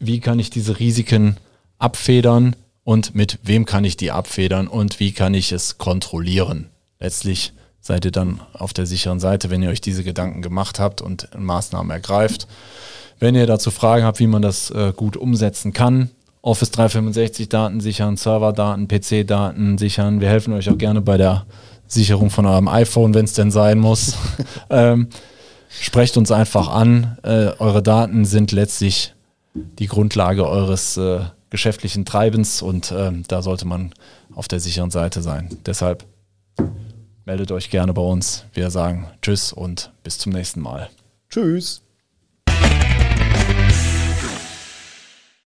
Wie 0.00 0.18
kann 0.20 0.38
ich 0.38 0.50
diese 0.50 0.80
Risiken 0.80 1.36
abfedern 1.78 2.56
und 2.82 3.14
mit 3.14 3.38
wem 3.42 3.66
kann 3.66 3.84
ich 3.84 3.96
die 3.96 4.10
abfedern 4.10 4.66
und 4.66 4.98
wie 4.98 5.12
kann 5.12 5.34
ich 5.34 5.52
es 5.52 5.78
kontrollieren. 5.78 6.70
Letztlich 6.98 7.52
seid 7.80 8.04
ihr 8.04 8.10
dann 8.10 8.40
auf 8.52 8.72
der 8.72 8.86
sicheren 8.86 9.20
Seite, 9.20 9.50
wenn 9.50 9.62
ihr 9.62 9.70
euch 9.70 9.80
diese 9.80 10.02
Gedanken 10.02 10.42
gemacht 10.42 10.80
habt 10.80 11.00
und 11.00 11.28
Maßnahmen 11.38 11.90
ergreift. 11.90 12.48
Wenn 13.18 13.34
ihr 13.34 13.46
dazu 13.46 13.70
Fragen 13.70 14.04
habt, 14.04 14.18
wie 14.18 14.26
man 14.26 14.42
das 14.42 14.70
äh, 14.70 14.92
gut 14.94 15.16
umsetzen 15.16 15.72
kann, 15.72 16.10
Office 16.42 16.70
365 16.70 17.50
Daten 17.50 17.80
sichern, 17.80 18.16
Serverdaten, 18.16 18.88
PC-Daten 18.88 19.76
sichern. 19.76 20.20
Wir 20.20 20.28
helfen 20.28 20.54
euch 20.54 20.70
auch 20.70 20.78
gerne 20.78 21.02
bei 21.02 21.18
der 21.18 21.44
Sicherung 21.86 22.30
von 22.30 22.46
eurem 22.46 22.68
iPhone, 22.68 23.12
wenn 23.12 23.26
es 23.26 23.34
denn 23.34 23.50
sein 23.50 23.78
muss. 23.78 24.16
ähm, 24.70 25.08
sprecht 25.68 26.16
uns 26.16 26.32
einfach 26.32 26.68
an. 26.68 27.18
Äh, 27.22 27.52
eure 27.58 27.82
Daten 27.82 28.24
sind 28.24 28.52
letztlich 28.52 29.14
die 29.78 29.86
Grundlage 29.86 30.48
eures 30.48 30.96
äh, 30.96 31.20
geschäftlichen 31.50 32.04
Treibens 32.04 32.62
und 32.62 32.92
äh, 32.92 33.12
da 33.28 33.42
sollte 33.42 33.66
man 33.66 33.92
auf 34.34 34.48
der 34.48 34.60
sicheren 34.60 34.90
Seite 34.90 35.22
sein. 35.22 35.58
Deshalb 35.66 36.04
meldet 37.24 37.52
euch 37.52 37.70
gerne 37.70 37.92
bei 37.92 38.02
uns. 38.02 38.44
Wir 38.54 38.70
sagen 38.70 39.08
Tschüss 39.22 39.52
und 39.52 39.92
bis 40.02 40.18
zum 40.18 40.32
nächsten 40.32 40.60
Mal. 40.60 40.88
Tschüss. 41.28 41.82